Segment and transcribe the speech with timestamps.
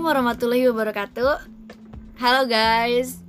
[0.00, 1.44] warahmatullahi wabarakatuh.
[2.16, 3.20] Halo guys.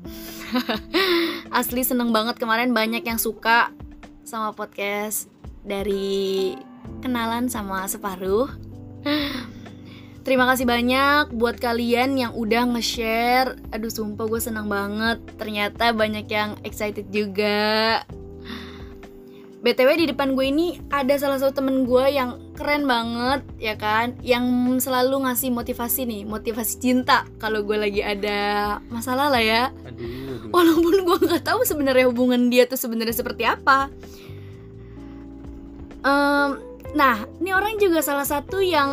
[1.59, 3.75] Asli seneng banget kemarin banyak yang suka
[4.23, 5.27] sama podcast
[5.67, 6.55] dari
[7.03, 8.47] kenalan sama separuh.
[10.25, 13.59] Terima kasih banyak buat kalian yang udah nge-share.
[13.75, 15.19] Aduh sumpah gue senang banget.
[15.35, 17.99] Ternyata banyak yang excited juga
[19.61, 24.17] BTW di depan gue ini ada salah satu temen gue yang keren banget ya kan?
[24.25, 24.45] Yang
[24.89, 29.69] selalu ngasih motivasi nih Motivasi cinta kalau gue lagi ada masalah lah ya.
[29.85, 30.49] Aduh, aduh.
[30.49, 33.93] Walaupun gue nggak tahu sebenarnya hubungan dia tuh sebenarnya seperti apa.
[36.01, 38.91] Em, Nah, ini orang juga salah satu yang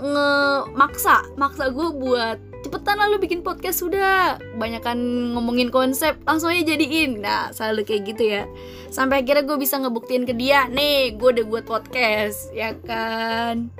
[0.00, 2.38] nge-maksa Maksa gue buat
[2.70, 4.38] cepetan lah lu bikin podcast sudah.
[4.54, 4.94] Banyakan
[5.34, 7.18] ngomongin konsep, langsung aja jadiin.
[7.18, 8.46] Nah, selalu kayak gitu ya.
[8.94, 13.74] Sampai akhirnya gue bisa ngebuktiin ke dia Nih, gue udah buat podcast, ya kan?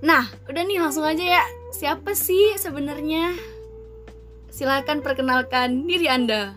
[0.00, 1.44] Nah, udah nih langsung aja ya.
[1.68, 3.36] Siapa sih sebenarnya?
[4.48, 6.56] Silakan perkenalkan diri Anda.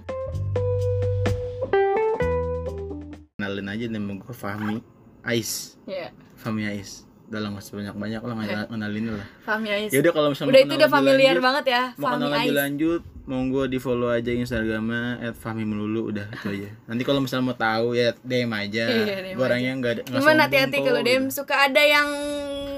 [3.36, 4.80] Kenalin aja nama gue Fahmi
[5.28, 5.75] Ais.
[5.84, 9.28] Ya, Fahmi Ais Udah lah gak sebanyak-banyak lah ngenal- ngenalin lah.
[9.42, 9.88] Fahmi Ais.
[9.88, 12.54] Ya udah kalau misalnya Udah itu udah familiar lanjut, banget ya Mau Fahmi kenal lebih
[12.54, 16.70] lanjut Monggo di follow aja Instagramnya At Fahmi Melulu Udah itu aja.
[16.86, 18.84] Nanti kalau misalnya mau tahu ya DM aja.
[18.86, 21.08] Iya, orangnya gak ada nggak Cuman hati-hati kalau gitu.
[21.09, 22.09] DM suka ada yang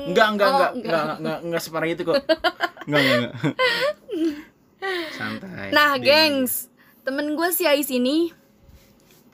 [0.04, 2.16] Enggak, enggak, Oh, enggak, enggak, enggak, enggak, enggak separah itu kok.
[2.86, 3.56] Enggak, enggak, enggak
[5.14, 5.68] Santai.
[5.72, 6.54] Nah, DM gengs,
[7.02, 8.30] temen gue si Ais ini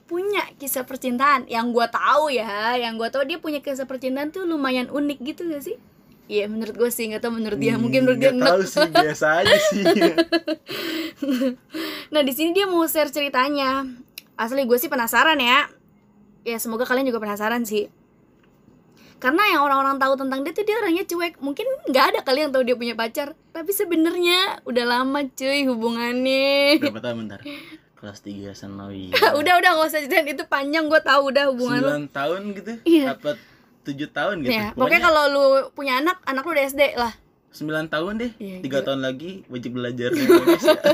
[0.09, 4.49] punya kisah percintaan yang gue tahu ya, yang gue tahu dia punya kisah percintaan tuh
[4.49, 5.77] lumayan unik gitu gak sih?
[6.29, 9.41] Iya, menurut gue sih nggak tahu menurut dia, Hmm, mungkin menurut dia tahu sih, biasa
[9.41, 9.81] aja sih
[12.13, 13.85] Nah, di sini dia mau share ceritanya.
[14.37, 15.65] Asli gue sih penasaran ya.
[16.45, 17.89] Ya semoga kalian juga penasaran sih.
[19.19, 21.41] Karena yang orang-orang tahu tentang dia tuh dia orangnya cuek.
[21.41, 23.33] Mungkin nggak ada kali yang tahu dia punya pacar.
[23.51, 26.77] Tapi sebenarnya udah lama cuy hubungannya.
[26.77, 27.39] Berapa tahun bentar?
[27.99, 31.89] Kelas 3 Sanawi udah udah gak usah ceritain itu panjang gue tahu udah hubungan lu.
[32.07, 33.05] 9 tahun gitu Iya.
[33.13, 33.35] Apa
[33.81, 37.11] 7 tahun gitu Ya, pokoknya kalau lu punya anak, anak lu udah SD lah.
[37.51, 38.85] 9 tahun deh Iya, tiga gila.
[38.87, 40.79] tahun lagi wajib belajar Indonesia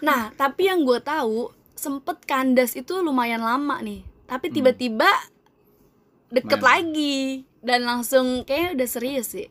[0.00, 4.02] Nah, tapi yang gue tahu sempet kandas itu lumayan lama nih.
[4.24, 4.54] Tapi Hmm.
[4.56, 5.10] tiba-tiba
[6.28, 6.68] deket Mana?
[6.76, 7.16] lagi
[7.60, 9.48] dan langsung kayak udah serius sih.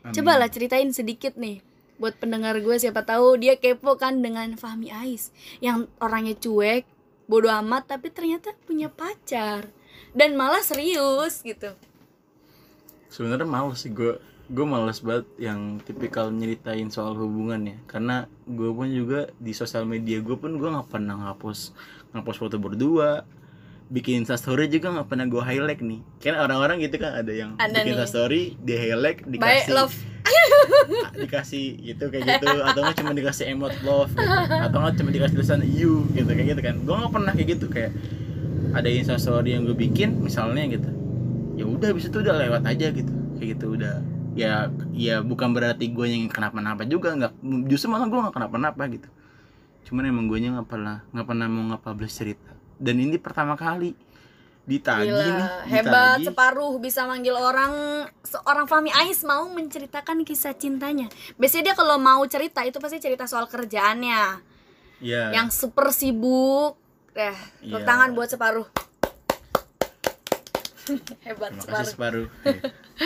[0.00, 0.12] Amin.
[0.12, 1.60] Coba lah ceritain sedikit nih
[2.00, 6.88] buat pendengar gue siapa tahu dia kepo kan dengan Fahmi Ais yang orangnya cuek,
[7.28, 9.68] bodoh amat tapi ternyata punya pacar.
[10.16, 11.76] Dan malah serius gitu.
[13.10, 17.76] sebenarnya males sih gue gue males banget yang tipikal nyeritain soal hubungan ya.
[17.86, 21.74] Karena gue pun juga di sosial media gue pun gue nggak pernah ngapus
[22.16, 23.22] ngapus foto berdua.
[23.90, 26.00] Bikin instastory juga nggak pernah gue highlight nih.
[26.22, 29.94] Kan orang-orang gitu kan ada yang Ada bikin instastory di highlight dikasih love.
[31.22, 32.46] dikasih gitu kayak gitu.
[32.46, 34.26] Atau nggak cuma dikasih emot love gitu.
[34.50, 36.76] atau nggak cuma dikasih tulisan you gitu kayak gitu kan.
[36.84, 37.92] Gue nggak pernah kayak gitu kayak
[38.70, 40.90] ada instastory yang gue bikin misalnya gitu.
[41.58, 43.12] Ya udah habis itu udah lewat aja gitu.
[43.38, 43.94] Kayak gitu udah.
[44.38, 47.32] Ya ya bukan berarti gue yang kenapa-napa juga nggak.
[47.68, 49.08] Justru malah gue nggak kenapa-napa gitu.
[49.90, 52.52] Cuman emang gue nya nggak pernah nggak pernah mau nge-publish cerita.
[52.80, 53.92] Dan ini pertama kali
[54.62, 56.26] ditagi nih Gila, hebat ditagi.
[56.26, 57.72] separuh bisa manggil orang
[58.20, 61.08] seorang Fahmi Ais mau menceritakan kisah cintanya.
[61.34, 64.40] Biasanya dia kalau mau cerita itu pasti cerita soal kerjaannya
[65.00, 66.76] ya yang super sibuk.
[67.12, 67.88] Eh, tepuk Iya.
[67.88, 68.66] tangan buat separuh.
[71.26, 71.76] hebat Terima separuh.
[71.76, 72.26] kasih separuh.
[72.44, 72.60] Iya.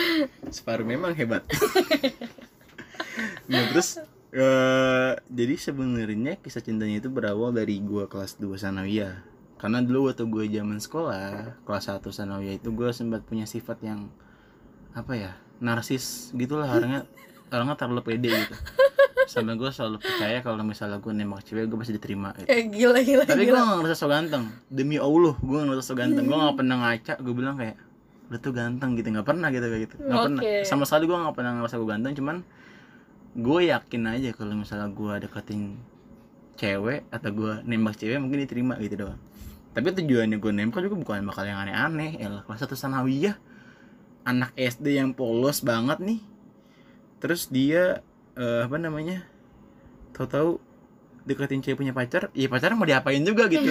[0.57, 1.41] separuh memang hebat.
[3.49, 3.97] nah terus
[4.31, 9.34] eh, jadi sebenarnya kisah cintanya itu berawal dari gua kelas 2 sanawiyah.
[9.55, 14.11] Karena dulu waktu gue zaman sekolah kelas 1 sanawiyah itu gue sempat punya sifat yang
[14.91, 15.31] apa ya
[15.63, 16.67] narsis gitulah.
[16.67, 17.07] Orangnya
[17.51, 18.55] orangnya terlalu pede gitu.
[19.25, 22.47] Sampai gue selalu percaya kalau misalnya gue nembak cewek gue pasti diterima gitu.
[22.51, 24.43] Eh, gila gila Tapi gue gak ngerasa so ganteng.
[24.67, 26.25] Demi Allah gue gak ngerasa so ganteng.
[26.27, 27.75] Gue gak pernah ngaca Gue bilang kayak
[28.25, 29.07] Lu tuh ganteng gitu.
[29.09, 29.95] Gak pernah gitu kayak gitu.
[30.03, 30.41] Gak pernah.
[30.43, 30.53] Oke.
[30.67, 32.37] Sama sekali gue gak pernah ngerasa gue ganteng Cuman
[33.35, 35.79] Gue yakin aja kalau misalnya gue deketin
[36.59, 39.17] Cewek Atau gue nembak cewek Mungkin diterima gitu doang
[39.75, 43.35] Tapi tujuannya gue nembak juga bukan bakal yang aneh-aneh Elah kelas satu sanawiyah
[44.23, 46.23] Anak SD yang polos banget nih
[47.19, 47.99] Terus dia
[48.33, 49.27] eh, Apa namanya
[50.11, 50.63] Tahu-tahu
[51.25, 53.65] deketin cewek punya pacar, ya pacarnya mau diapain juga gitu.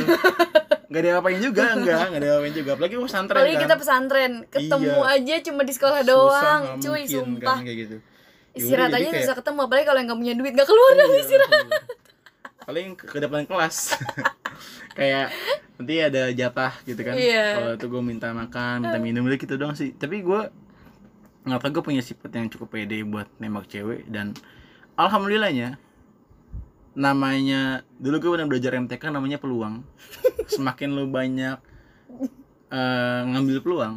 [0.93, 2.71] Gak diapain juga, enggak, gak diapain juga.
[2.75, 3.63] Apalagi gue pesantren Apalagi kan.
[3.63, 5.15] kita pesantren, ketemu Iya.
[5.15, 7.57] aja cuma di sekolah Susah, doang, nggak cuy, mungkin sumpah.
[7.57, 7.97] kan, kayak gitu.
[7.97, 10.99] Ya Istirahat aja jadi bisa ketemu, apalagi kalau yang gak punya duit gak keluar Iya,
[11.01, 11.65] dari istirahat.
[11.65, 11.81] iya.
[12.61, 13.77] Paling ke depan kelas.
[14.95, 15.35] kayak
[15.77, 17.15] nanti ada jatah gitu kan.
[17.19, 17.47] Iya.
[17.59, 19.91] Kalau tuh gue minta makan, minta minum udah gitu doang sih.
[19.95, 20.41] Tapi gue
[21.45, 24.33] nggak tau gue punya sifat yang cukup pede buat nembak cewek dan
[24.97, 25.77] alhamdulillahnya
[26.97, 29.85] namanya dulu gue pernah belajar MTK namanya peluang
[30.55, 31.61] semakin lu banyak
[32.73, 33.95] eh, ngambil peluang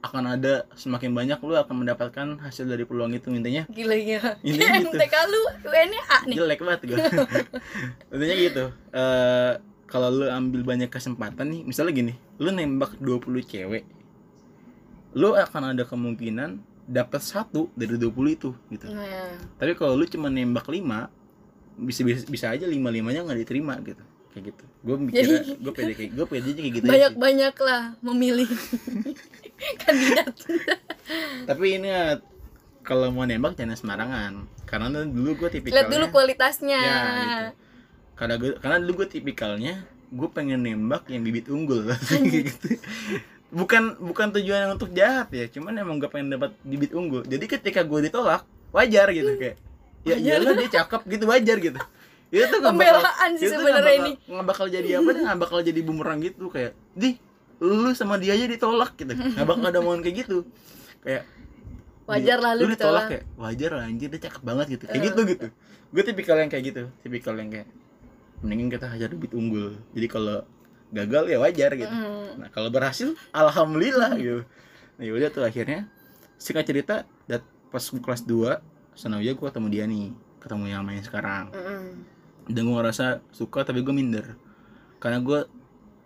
[0.00, 4.68] akan ada semakin banyak lu akan mendapatkan hasil dari peluang itu intinya gila gila Intinya
[4.82, 4.96] gitu.
[4.96, 6.98] MTK lu UN-nya A nih jelek banget gue
[8.16, 8.64] intinya gitu
[8.96, 9.52] eh
[9.90, 13.82] kalau lu ambil banyak kesempatan nih misalnya gini lu nembak 20 cewek
[15.18, 18.86] lu akan ada kemungkinan dapat satu dari 20 itu gitu.
[18.90, 19.26] Nah, ya.
[19.58, 20.78] tapi kalau lu cuma nembak 5
[21.80, 24.02] bisa bisa, bisa aja lima limanya nggak diterima gitu.
[24.30, 24.64] Kayak gitu.
[24.86, 28.50] Gue mikirnya Jadi- gue pede kayak gue pede aja kayak gitu banyak banyak lah memilih
[29.82, 30.34] kandidat.
[31.46, 32.14] Tapi ini eh,
[32.86, 34.32] kalau mau nembak jangan sembarangan.
[34.66, 36.78] Karena dulu gue tipikalnya lihat dulu kualitasnya.
[36.78, 36.98] Ya
[37.50, 37.69] gitu
[38.20, 39.74] karena gue karena dulu gue tipikalnya
[40.12, 41.88] gue pengen nembak yang bibit unggul.
[42.20, 42.76] Gitu.
[43.50, 47.24] Bukan bukan tujuan untuk jahat ya cuman emang gue pengen dapat bibit unggul.
[47.24, 49.56] Jadi ketika gue ditolak wajar gitu kayak
[50.04, 51.80] ya iyalah dia cakep gitu wajar gitu.
[52.30, 54.12] Itu tuh Pembelaan sih sebenarnya ini.
[54.28, 57.18] nggak bakal jadi apa nggak bakal jadi bumerang gitu kayak di
[57.58, 59.16] lu sama dia aja ditolak gitu.
[59.16, 60.46] Nggak bakal ada momen kayak gitu.
[61.02, 61.24] Kayak
[62.06, 63.06] wajar lah lu lu ditolak ditolak.
[63.10, 64.84] kayak wajar lah anjir dia cakep banget gitu.
[64.86, 65.06] Kayak Eh.
[65.10, 65.46] gitu gitu.
[65.90, 67.66] Gue tipikal yang kayak gitu tipikal yang kayak
[68.40, 69.76] mendingin kita hajar bibit unggul.
[69.92, 70.44] Jadi kalau
[70.90, 71.90] gagal ya wajar gitu.
[71.90, 72.42] Mm.
[72.42, 74.42] nah kalau berhasil alhamdulillah gitu.
[74.98, 75.86] Nah yaudah tuh akhirnya
[76.40, 76.94] singkat cerita
[77.30, 78.58] dat pas kelas 2
[78.98, 80.10] sana aja gue ketemu dia nih
[80.42, 81.52] ketemu yang main sekarang.
[81.54, 81.84] Mm-mm.
[82.50, 84.34] dan gue ngerasa suka tapi gue minder.
[84.98, 85.46] Karena gue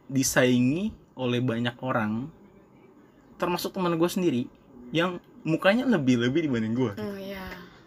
[0.07, 2.29] disaingi oleh banyak orang
[3.41, 4.43] termasuk teman gue sendiri
[4.93, 7.43] yang mukanya lebih lebih dibanding gue Oh iya.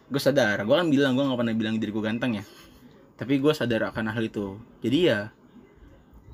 [0.07, 2.43] gue sadar gue kan bilang gue nggak pernah bilang diri gue ganteng ya
[3.17, 4.55] tapi gue sadar akan hal itu.
[4.79, 5.33] Jadi ya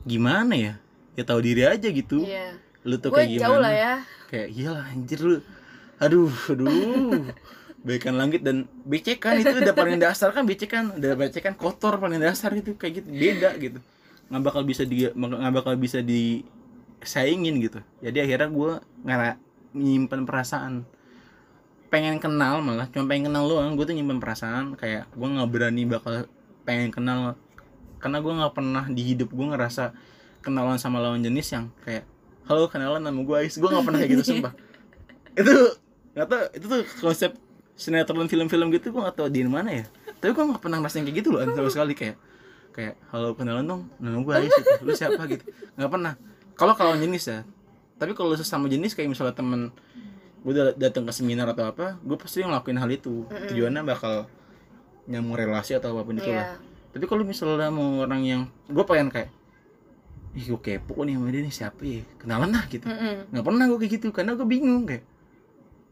[0.04, 0.74] gimana ya?
[1.16, 2.28] Ya tahu diri aja gitu.
[2.28, 2.60] Iya.
[2.84, 3.44] lu tuh Gue kayak gimana?
[3.48, 3.94] jauh lah ya.
[4.28, 5.38] kayak iyalah anjir lu.
[5.98, 7.32] Aduh aduh.
[7.80, 12.52] Baikan langit dan becekan itu udah paling dasar kan becekan udah becekan kotor paling dasar
[12.52, 13.08] itu kayak gitu.
[13.08, 13.80] Beda gitu.
[14.28, 17.80] Nggak bakal bisa di nggak bakal bisa disaingin gitu.
[18.00, 18.72] Jadi akhirnya gue
[19.04, 19.36] nggak
[19.76, 20.84] nyimpen perasaan.
[21.88, 25.84] Pengen kenal malah cuma pengen kenal doang gue tuh nyimpen perasaan kayak gue nggak berani
[25.86, 26.26] bakal
[26.63, 27.36] pengen kenal.
[28.00, 29.95] Karena gue nggak pernah di hidup gue ngerasa
[30.44, 32.04] kenalan sama lawan jenis yang kayak
[32.44, 33.56] halo kenalan nama gue Ais.
[33.56, 34.54] Gue nggak pernah kayak gitu sumpah.
[35.39, 35.80] Itu
[36.13, 37.31] nggak tau itu tuh konsep
[37.74, 39.86] sinetron film-film gitu gue nggak tahu di mana ya.
[40.19, 42.15] Tapi gue nggak pernah ngerasain kayak gitu loh sama sekali kayak
[42.74, 44.71] kayak halo kenalan dong nama gue Ais gitu.
[44.86, 45.24] lu siapa?
[45.25, 45.44] gitu.
[45.80, 46.13] Nggak pernah.
[46.54, 47.39] Kalau kalau jenis ya.
[47.98, 49.74] Tapi kalau sesama jenis kayak misalnya temen
[50.44, 53.25] gue udah datang ke seminar atau apa gue pasti ngelakuin hal itu.
[53.31, 54.27] Tujuannya bakal
[55.04, 56.56] nyambung relasi atau apa pun itu lah.
[56.56, 56.72] Iya.
[56.94, 59.30] tapi kalau misalnya mau orang yang gue pengen kayak
[60.34, 62.02] ih gue kepo nih sama dia nih siapa ya?
[62.22, 62.86] Kenalan lah gitu.
[62.86, 63.30] Mm-mm.
[63.34, 65.04] nggak pernah gue kayak gitu karena gue bingung kayak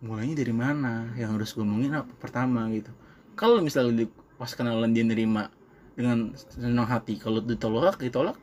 [0.01, 1.09] mulainya dari mana?
[1.17, 2.89] Yang harus gue omongin apa pertama gitu.
[3.37, 5.53] Kalau misalnya di- pas kenalan dia nerima
[5.93, 8.37] dengan senang hati kalau ditolak ditolak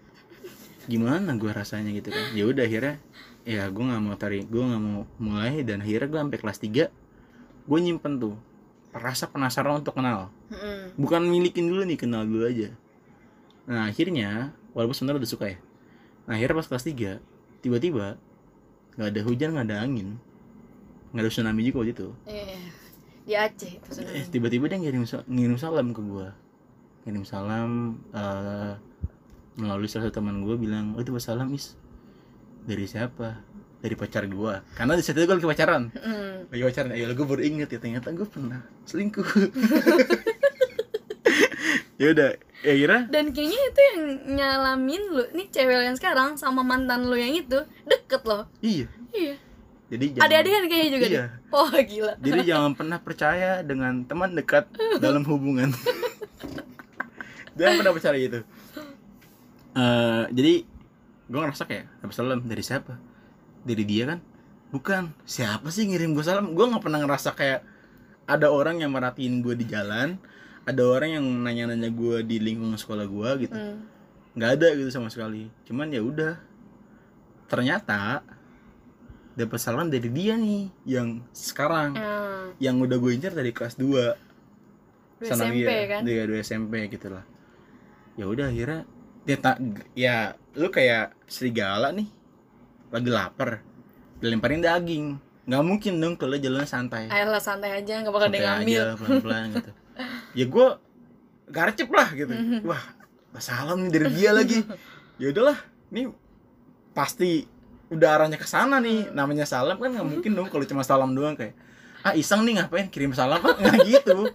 [0.86, 2.24] gimana gue rasanya gitu kan?
[2.34, 2.96] Ya udah akhirnya
[3.42, 6.84] ya gue nggak mau tarik gue nggak mau mulai dan akhirnya gue sampai kelas 3
[7.68, 8.34] gue nyimpen tuh
[8.98, 10.28] rasa penasaran untuk kenal.
[10.50, 10.98] Mm-mm.
[10.98, 12.74] bukan milikin dulu nih kenal dulu aja.
[13.68, 15.58] Nah akhirnya walaupun sebenarnya udah suka ya
[16.28, 18.20] nah akhirnya pas kelas 3 tiba-tiba
[19.00, 20.20] nggak ada hujan nggak ada angin.
[21.14, 22.08] Nggak ada tsunami juga waktu itu.
[22.28, 22.58] Iya.
[23.24, 26.36] Di Aceh itu eh, tiba-tiba dia ngirim ngirim salam ke gua.
[27.08, 28.72] Ngirim salam eh,
[29.56, 31.80] melalui salah satu teman gua bilang oh itu salam is.
[32.68, 33.40] Dari siapa
[33.78, 34.60] dari pacar gua.
[34.74, 35.82] Karena di situ gua lagi pacaran.
[35.94, 36.50] Mm.
[36.50, 36.90] lagi pacaran.
[36.94, 39.26] Ya gue baru inget ya ternyata gue pernah selingkuh.
[41.98, 42.30] Ya udah
[42.62, 42.98] ya kira?
[43.10, 44.00] Dan kayaknya itu yang
[44.38, 47.58] nyalamin lu nih cewek yang sekarang sama mantan lu yang itu
[47.90, 48.46] deket loh.
[48.62, 48.86] iya.
[49.10, 49.34] Iya.
[49.88, 51.24] jadi jangan Ada-ada kan kayaknya juga Iya.
[51.50, 52.12] Oh gila.
[52.22, 54.70] jadi jangan pernah percaya dengan teman dekat
[55.04, 55.74] dalam hubungan.
[57.58, 58.40] Jangan pernah percaya gitu.
[59.74, 60.54] Eh, jadi
[61.28, 62.94] gue ngerasa kayak dapat salam dari siapa
[63.64, 64.20] dari dia kan?
[64.74, 65.02] Bukan.
[65.24, 66.52] Siapa sih ngirim gue salam?
[66.52, 67.60] Gue nggak pernah ngerasa kayak
[68.28, 70.20] ada orang yang merhatiin gue di jalan
[70.68, 73.56] ada orang yang nanya-nanya gue di lingkungan sekolah gue gitu.
[73.56, 73.78] Mm.
[74.36, 75.48] nggak ada gitu sama sekali.
[75.64, 76.36] Cuman ya udah.
[77.48, 78.20] Ternyata
[79.32, 81.96] dapat salam dari dia nih yang sekarang.
[81.96, 84.28] Ah, yang udah gue incar dari kelas 2
[85.18, 85.66] Dua Sanawiyah.
[85.66, 86.02] SMP kan?
[86.06, 87.24] Iya, dua SMP gitu lah.
[88.14, 88.86] Ya udah akhirnya
[89.26, 89.56] dia tak
[89.98, 92.08] ya lu kayak serigala nih
[92.88, 93.60] lagi lapar
[94.18, 95.06] dilemparin daging.
[95.48, 97.08] Nggak mungkin dong kalau jalan santai.
[97.08, 98.82] Ayolah santai aja nggak bakal ada ngambil.
[98.84, 99.70] aja pelan-pelan gitu.
[100.36, 100.68] Ya gue
[101.48, 102.32] garcep lah gitu.
[102.68, 102.82] Wah
[103.38, 104.60] salam nih dari dia lagi.
[105.16, 105.56] Ya udahlah
[105.88, 106.12] ini
[106.92, 107.48] pasti
[107.88, 109.08] udah arahnya ke sana nih.
[109.12, 111.56] Namanya salam kan nggak mungkin dong kalau cuma salam doang kayak
[112.04, 113.40] ah iseng nih ngapain kirim salam?
[113.40, 114.28] Nggak gitu.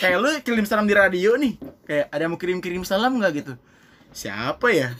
[0.00, 3.32] Kayak lu kirim salam di radio nih kayak ada yang mau kirim kirim salam nggak
[3.44, 3.52] gitu?
[4.14, 4.96] Siapa ya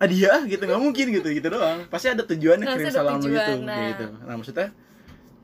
[0.00, 1.84] ah dia gitu nggak mungkin gitu gitu doang.
[1.92, 3.76] Pasti ada tujuannya kirim ada salam lu tujuan, gitu nah.
[3.76, 4.06] kayak gitu.
[4.24, 4.68] Nah maksudnya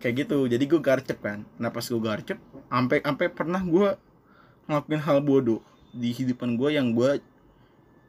[0.01, 0.39] kayak gitu.
[0.49, 1.39] Jadi gue garcep kan.
[1.61, 2.39] Nah pas gue garcep
[2.73, 3.89] sampai sampai pernah gue
[4.67, 5.61] ngelakuin hal bodoh
[5.93, 7.21] di kehidupan gue yang gue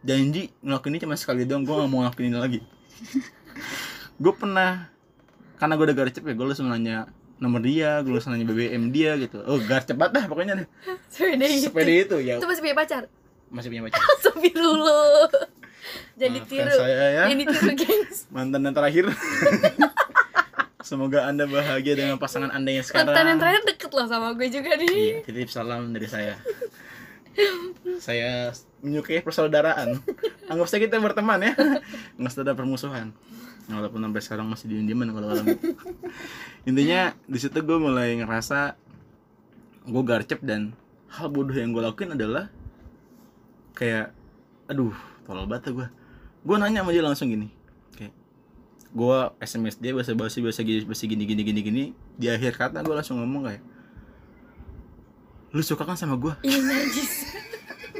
[0.07, 2.59] janji ngelakuin ini cuma sekali doang gue gak mau ngelakuin ini lagi.
[4.23, 4.89] Gue pernah
[5.61, 7.05] karena gue udah garcep ya gue langsung nanya
[7.37, 9.43] nomor dia gue langsung nanya BBM dia gitu.
[9.45, 10.67] Oh garcep banget dah pokoknya deh
[11.13, 11.69] sepeda itu.
[11.69, 12.35] Sepeda itu ya.
[12.39, 13.03] Itu masih punya pacar?
[13.53, 14.01] Masih punya pacar.
[14.23, 15.27] Sopi dulu
[16.21, 19.05] jadi Maafkan tiru saya ya ini tiru gengs mantan yang terakhir
[20.87, 24.47] semoga anda bahagia dengan pasangan anda yang sekarang mantan yang terakhir deket loh sama gue
[24.47, 26.39] juga nih Iya, titip salam dari saya.
[28.01, 28.49] saya
[28.81, 30.01] menyukai persaudaraan.
[30.49, 31.53] Anggap saja kita berteman ya.
[32.17, 33.13] Nggak usah ada permusuhan.
[33.69, 35.45] Walaupun sampai sekarang masih diem-dieman kalau kalau
[36.65, 38.73] Intinya di situ gue mulai ngerasa
[39.85, 40.73] gue garcep dan
[41.13, 42.49] hal bodoh yang gue lakuin adalah
[43.77, 44.16] kayak
[44.67, 45.87] aduh tolol banget gue
[46.47, 47.51] gue nanya sama dia langsung gini
[47.95, 48.13] kayak
[48.95, 51.83] gue sms dia bahasa bahasa bahasa gini bahasa gini gini gini gini.
[52.17, 53.63] Di akhir kata gue langsung ngomong kayak
[55.55, 57.11] lu suka kan sama gue ini najis.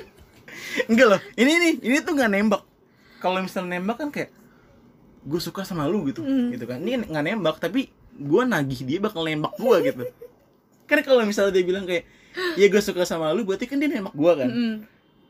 [0.92, 2.64] Enggak loh ini nih ini tuh nggak nembak.
[3.20, 4.32] Kalau misalnya nembak kan kayak
[5.28, 6.24] gue suka sama lu gitu.
[6.24, 6.56] Hmm.
[6.56, 6.80] gitu kan.
[6.80, 10.04] Ini nggak nembak tapi gue nagih dia bakal nembak gue gitu.
[10.88, 12.08] Kan kalau misalnya dia bilang kayak
[12.56, 14.48] ya gue suka sama lu berarti kan dia nembak gue kan.
[14.48, 14.76] Mm.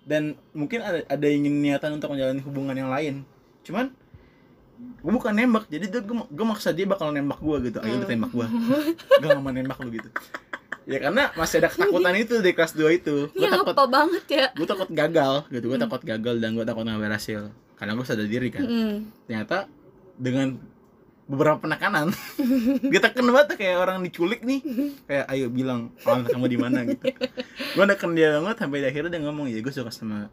[0.08, 3.28] Dan mungkin ada ada ingin niatan untuk menjalani hubungan yang lain.
[3.68, 3.92] Cuman
[4.80, 5.68] gue bukan nembak.
[5.68, 7.78] Jadi dia gue gue maksa dia bakal nembak gue gitu.
[7.84, 8.48] Ayo lu tembak gue
[9.20, 10.10] gue gak mau nembak lu gitu.
[10.88, 13.16] Ya karena masih ada ketakutan itu di kelas 2 itu.
[13.36, 14.48] Gue ini takut banget ya?
[14.56, 15.66] gue takut gagal gitu.
[15.68, 17.52] Gue takut gagal dan gue takut nggak berhasil.
[17.76, 18.64] Karena gue sadar diri kan.
[18.64, 18.98] Mm.
[19.28, 19.68] ternyata
[20.16, 20.56] dengan
[21.28, 22.16] beberapa penekanan.
[22.92, 24.64] Gue tekan banget kayak orang diculik nih.
[25.04, 27.04] Kayak ayo bilang alamat kamu di mana gitu.
[27.76, 30.32] Gue neken dia banget sampai di akhirnya dia ngomong ya gue suka sama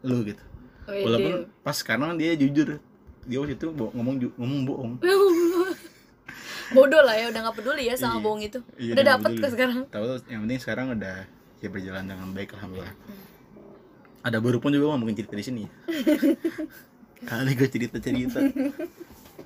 [0.00, 0.40] lu gitu.
[0.88, 1.04] Wede.
[1.06, 2.80] walaupun pas sekarang dia jujur
[3.22, 4.92] dia waktu itu bo- ngomong ngomong bohong.
[6.74, 8.22] Bodoh lah ya udah nggak peduli ya sama Iya.
[8.22, 8.58] bohong itu.
[8.74, 9.42] Iya, udah dia dapet peduli.
[9.42, 9.78] kok sekarang.
[9.86, 11.16] Tahu yang penting sekarang udah
[11.60, 12.94] ya berjalan dengan baik alhamdulillah.
[14.20, 15.64] Ada baru pun juga mau mungkin cerita di sini.
[17.28, 18.40] Kali gue cerita cerita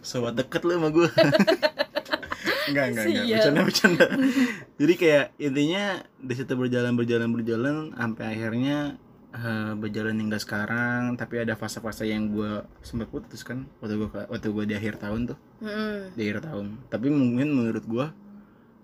[0.05, 1.09] sobat deket lu sama gue
[2.71, 3.25] enggak enggak enggak.
[3.29, 4.07] Bercanda bercanda.
[4.81, 5.85] Jadi kayak intinya
[6.17, 8.97] di situ berjalan berjalan berjalan sampai akhirnya
[9.33, 11.17] eh, berjalan hingga sekarang.
[11.17, 15.33] Tapi ada fase-fase yang gue sempat putus kan waktu gue waktu gue di akhir tahun
[15.33, 15.39] tuh.
[15.65, 16.13] Mm.
[16.13, 16.67] di akhir tahun.
[16.89, 18.13] Tapi mungkin menurut gua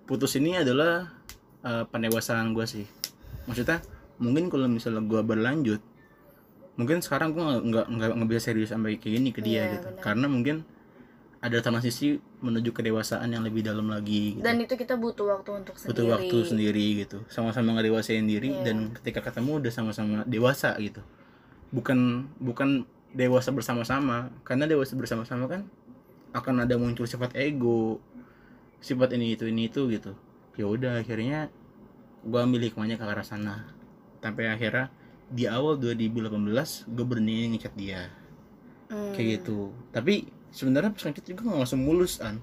[0.05, 1.13] putus ini adalah
[1.61, 2.89] uh, pendewasaan gua sih.
[3.45, 3.85] Maksudnya
[4.17, 5.81] mungkin kalau misalnya gua berlanjut
[6.77, 9.89] mungkin sekarang gua nggak nggak nggak bisa serius sampai kayak gini ke dia Iya, gitu.
[9.93, 10.01] benar.
[10.01, 10.57] karena mungkin
[11.41, 14.45] ada transisi menuju kedewasaan yang lebih dalam lagi gitu.
[14.45, 15.89] dan itu kita butuh waktu untuk sendiri.
[15.97, 17.19] butuh waktu sendiri gitu.
[17.33, 18.69] Sama-sama ngedewasain diri Iya.
[18.69, 21.01] dan ketika ketemu udah sama-sama dewasa gitu.
[21.73, 22.85] Bukan bukan
[23.17, 24.29] dewasa bersama-sama.
[24.45, 25.65] Karena dewasa bersama-sama kan
[26.37, 27.99] akan ada muncul sifat ego
[28.85, 30.13] sifat ini itu ini itu gitu.
[30.61, 31.49] Ya udah akhirnya
[32.21, 33.65] gua ambil hikmahnya ke arah sana.
[34.21, 34.93] Sampai akhirnya
[35.33, 38.13] di awal 2018 gue berani ngechat dia.
[38.91, 39.15] Mm.
[39.15, 39.71] kayak gitu.
[39.95, 42.43] Tapi sebenarnya pas ngechat juga nggak langsung mulus an.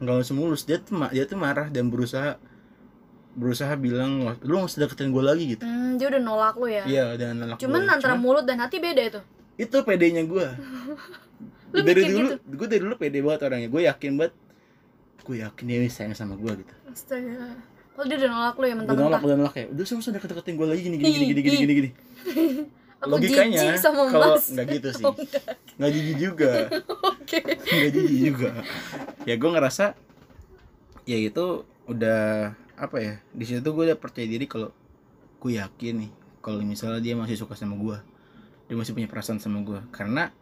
[0.00, 0.62] Nggak langsung mulus.
[0.68, 2.36] Dia tuh dia tuh marah dan berusaha
[3.36, 5.64] berusaha bilang lu nggak usah deketin gue lagi gitu.
[5.68, 6.84] Hmm, dia udah nolak lu ya?
[6.88, 7.94] Iya dan nolak cuman gua.
[8.00, 9.20] antara mulut dan hati beda itu?
[9.60, 10.46] Itu pedenya gue
[11.76, 12.56] Lu dari dulu gitu?
[12.56, 13.68] gue dari dulu pede banget orangnya.
[13.68, 14.34] Gue yakin banget
[15.26, 16.74] gue yakin dia sayang sama gue gitu.
[16.88, 17.60] Astaga.
[17.96, 19.04] Kalau dia udah nolak lu ya udah mentah-mentah.
[19.08, 21.72] nolak udah nolak kayak udah usah deket-deketin gue lagi gini gini gini gini gini gini
[21.76, 21.90] gini
[23.00, 25.04] aku logikanya kalau nggak gitu sih.
[25.06, 25.14] Oh,
[25.76, 25.90] nggak.
[25.92, 26.52] Jijik juga.
[27.76, 28.50] Nggak jijik juga.
[29.28, 29.92] Ya gue ngerasa
[31.04, 34.74] ya itu udah apa ya di situ gue udah percaya diri kalau
[35.40, 36.10] gue yakin nih
[36.42, 37.98] kalau misalnya dia masih suka sama gue
[38.66, 40.34] dia masih punya perasaan sama gue karena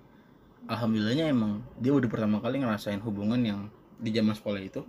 [0.66, 3.60] alhamdulillahnya emang dia udah pertama kali ngerasain hubungan yang
[4.00, 4.82] di zaman sekolah itu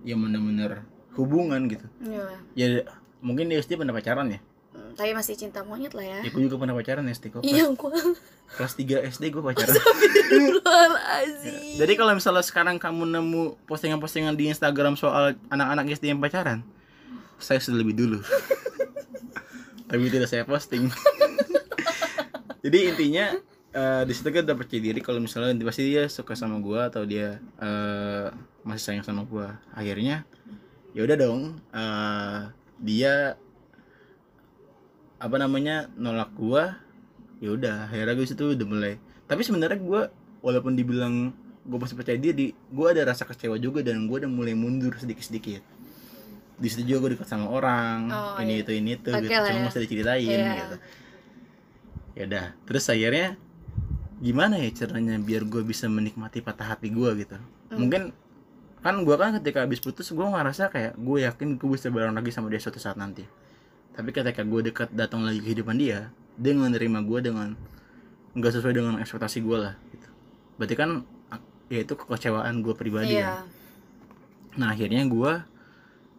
[0.00, 1.84] yang bener-bener hubungan gitu.
[2.00, 2.24] Iya.
[2.56, 2.66] ya
[3.20, 4.40] mungkin dia SD pernah pacaran ya
[4.80, 7.68] Hmm, tapi masih cinta monyet lah ya ya gue juga pernah pacaran SD kok iya
[7.68, 7.92] gua
[8.56, 9.76] kelas 3 SD gue pacaran
[10.30, 16.62] Astagfirullahaladzim Jadi kalau misalnya sekarang kamu nemu postingan-postingan di Instagram soal anak-anak SD yang pacaran,
[17.42, 18.18] saya sudah lebih dulu.
[19.90, 20.86] Tapi tidak saya posting.
[22.64, 23.34] Jadi intinya
[23.74, 27.02] eh, di situ kan udah percaya diri kalau misalnya pasti dia suka sama gua atau
[27.02, 28.26] dia eh,
[28.62, 29.58] masih sayang sama gua.
[29.74, 30.22] Akhirnya
[30.94, 32.38] ya udah dong eh,
[32.78, 33.34] dia
[35.20, 36.80] apa namanya nolak gua
[37.38, 40.08] ya udah akhirnya gue situ udah mulai tapi sebenarnya gua
[40.40, 44.52] walaupun dibilang gue masih percaya diri gue ada rasa kecewa juga dan gue udah mulai
[44.52, 45.60] mundur sedikit sedikit
[46.56, 48.64] di situ juga gue dekat sama orang Oh, ini iya.
[48.64, 49.68] itu ini itu Oke gitu cuma ya.
[49.68, 50.52] usah diceritain Iya.
[50.58, 50.76] gitu
[52.10, 53.36] ya udah terus akhirnya
[54.18, 57.36] gimana ya caranya biar gue bisa menikmati patah hati gue gitu
[57.70, 57.76] Hmm.
[57.78, 58.02] mungkin
[58.80, 62.32] kan gue kan ketika habis putus gue ngerasa kayak gue yakin gue bisa bareng lagi
[62.32, 63.22] sama dia suatu saat nanti
[64.00, 66.08] tapi ketika gue dekat datang lagi ke kehidupan dia
[66.40, 67.52] dia menerima gue dengan
[68.32, 70.08] nggak sesuai dengan ekspektasi gue lah gitu.
[70.56, 71.04] Berarti kan
[71.68, 73.44] ya itu kekecewaan gue pribadi iya.
[73.44, 73.46] kan.
[74.56, 75.32] nah akhirnya gue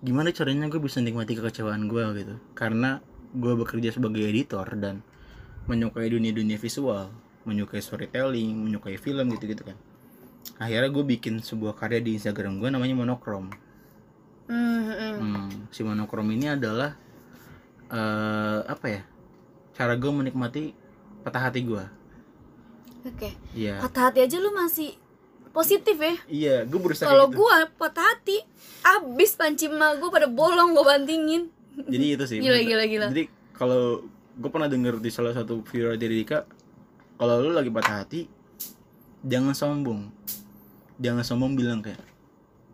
[0.05, 2.35] gimana caranya gue bisa nikmati kekecewaan gue gitu?
[2.53, 3.01] Karena
[3.33, 5.01] gue bekerja sebagai editor dan
[5.65, 7.09] menyukai dunia-dunia visual
[7.49, 9.77] menyukai storytelling menyukai film gitu-gitu kan.
[10.61, 13.49] Akhirnya gue bikin sebuah karya di Instagram gue namanya monokrom
[14.51, 15.15] Hmm, hmm.
[15.15, 16.99] Hmm, si monokrom ini adalah
[17.91, 19.01] eh apa ya?
[19.75, 20.71] Cara gue menikmati
[21.21, 21.83] patah hati gue
[23.05, 23.29] oke.
[23.57, 23.81] Iya.
[23.81, 24.97] Patah hati aja lu masih
[25.51, 26.15] positif ya.
[26.29, 27.43] Iya gue berusaha kalau gitu.
[27.43, 28.39] gua patah hati
[28.81, 31.51] abis panci emak gua pada bolong gua bantingin.
[31.75, 33.07] Jadi itu sih gila gila gila.
[33.11, 33.23] Jadi
[33.55, 36.47] kalau gue pernah denger di salah satu video dari Dika
[37.19, 38.25] kalau lu lagi patah hati
[39.25, 40.09] jangan sombong.
[41.01, 42.01] Jangan sombong bilang kayak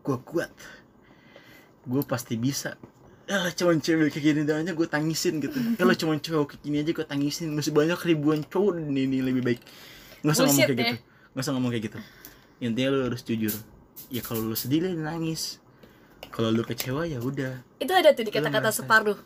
[0.05, 0.51] gue kuat.
[1.87, 2.75] Gue pasti bisa
[3.27, 5.59] ya cuman cewek kayak gini aja gue tangisin gitu.
[5.79, 7.51] Kalau cuman cowok kayak gini aja gue tangisin.
[7.51, 9.61] Masih banyak ribuan cowok ini lebih baik.
[10.23, 10.81] Nggak usah ngomong kayak ya.
[10.81, 10.95] gitu.
[11.35, 11.99] Nggak usah ngomong kayak gitu.
[12.63, 13.53] Intinya lu harus jujur.
[14.07, 15.59] Ya kalau lu sedih lu nangis.
[16.31, 17.59] Kalau lu kecewa ya udah.
[17.77, 19.19] Itu ada tuh di kata-kata separuh.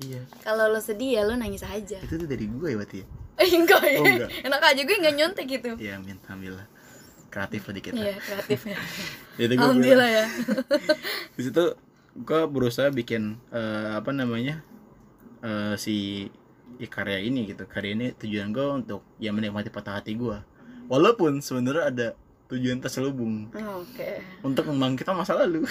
[0.00, 0.24] Iya.
[0.42, 2.00] Kalau lo sedih ya lo nangis aja.
[2.00, 3.06] Itu tuh dari gue ya berarti ya?
[3.36, 3.98] Eh enggak ya.
[4.00, 4.30] Oh, enggak.
[4.48, 5.70] enak aja gue nggak nyontek gitu.
[5.76, 6.66] Ya amin alhamdulillah.
[7.32, 8.76] Kreatif lah dikit iya kreatif ya.
[9.40, 10.24] Gue alhamdulillah ya.
[11.32, 11.64] Di situ
[12.12, 14.60] gue berusaha bikin eh, apa namanya
[15.40, 16.28] eh, si
[16.76, 17.64] ya, karya ini gitu.
[17.64, 20.38] Karya ini tujuan gue untuk ya menikmati patah hati gue
[20.92, 22.08] walaupun sebenarnya ada
[22.52, 24.10] tujuan terselubung oke.
[24.44, 25.64] untuk membangkitkan masa lalu.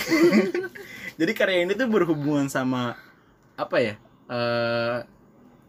[1.19, 2.97] Jadi karya ini tuh berhubungan sama
[3.54, 3.93] apa ya
[4.32, 4.97] eh,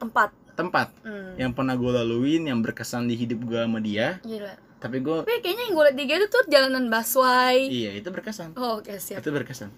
[0.01, 0.33] tempat.
[0.57, 1.37] tempat hmm.
[1.37, 4.25] yang pernah gue laluin yang berkesan di hidup gue sama dia.
[4.25, 4.57] Gila.
[4.81, 8.09] Tapi gue tapi kayaknya yang gue liat di IG itu tuh jalanan Baswai iya itu
[8.09, 8.57] berkesan.
[8.57, 9.21] Oh, oke siap.
[9.21, 9.69] Itu berkesan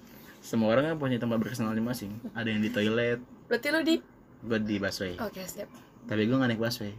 [0.45, 2.13] semua orang kan punya tempat berkesan masing-masing.
[2.37, 3.19] Ada yang di toilet.
[3.49, 3.97] Berarti lo di?
[4.45, 5.17] Gue di busway.
[5.17, 5.73] Oke siap
[6.05, 6.93] tapi gue gak naik busway.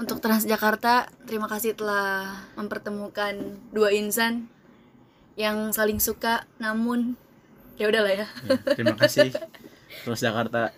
[0.00, 3.36] Untuk Transjakarta terima kasih telah mempertemukan
[3.72, 4.48] dua insan
[5.36, 7.16] yang saling suka namun
[7.76, 8.26] ya udahlah ya.
[8.48, 9.32] Ya, terima kasih
[10.04, 10.72] terus Jakarta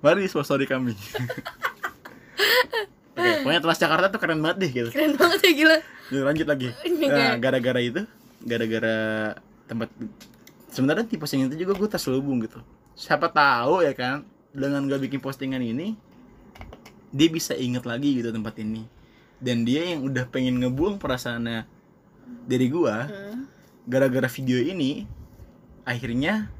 [0.00, 0.96] mari sponsori kami.
[3.16, 4.88] Oke, pokoknya Telas Jakarta tuh keren banget deh gitu.
[4.92, 5.76] keren banget ya gila.
[6.12, 6.68] Lanjut lagi.
[7.08, 8.04] Nah, gara-gara itu,
[8.44, 8.96] gara-gara
[9.64, 9.88] tempat
[10.76, 12.60] sebenarnya di postingan itu juga gue terselubung gitu.
[12.92, 15.96] Siapa tahu ya kan, dengan gak bikin postingan ini,
[17.08, 18.84] dia bisa inget lagi gitu tempat ini.
[19.40, 21.64] Dan dia yang udah pengen ngebuang perasaannya
[22.44, 23.48] dari gua, Hmm.
[23.88, 25.04] gara-gara video ini,
[25.84, 26.52] akhirnya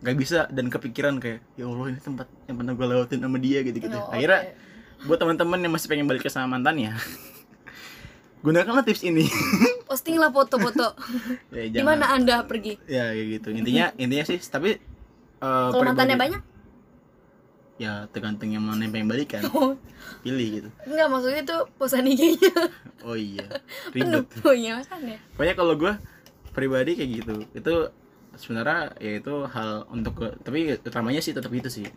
[0.00, 3.60] gak bisa dan kepikiran kayak ya Allah ini tempat yang pernah gue lewatin sama dia
[3.60, 3.98] gitu gitu.
[4.00, 5.06] Oh, akhirnya oke.
[5.06, 6.96] buat teman-teman yang masih pengen balik ke sama mantannya,
[8.46, 9.28] gunakanlah tips ini.
[9.90, 10.94] postinglah foto-foto.
[11.50, 12.78] Ya, di jangan- mana anda pergi?
[12.86, 13.48] Ya kayak gitu.
[13.50, 14.78] Intinya intinya sih tapi
[15.42, 16.42] eh, kalau mantannya banyak?
[17.80, 19.74] Ya tergantung yang mana yang pengen balikan oh,
[20.22, 20.68] pilih gitu.
[20.86, 22.54] Enggak maksudnya tuh posan IG-nya.
[23.00, 23.48] Oh iya.
[23.96, 24.28] Ribet.
[24.44, 25.92] Oh iya makanya pokoknya kalau gue
[26.52, 27.74] pribadi kayak gitu itu
[28.36, 31.88] sebenarnya ya itu hal untuk tapi utamanya sih tetap itu sih.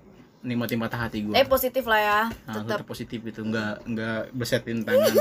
[0.43, 3.43] Nikmatin patah hati gue eh positif lah ya nah, tetap tetap positif gitu.
[3.43, 5.11] Nggak nggak besetin tangan.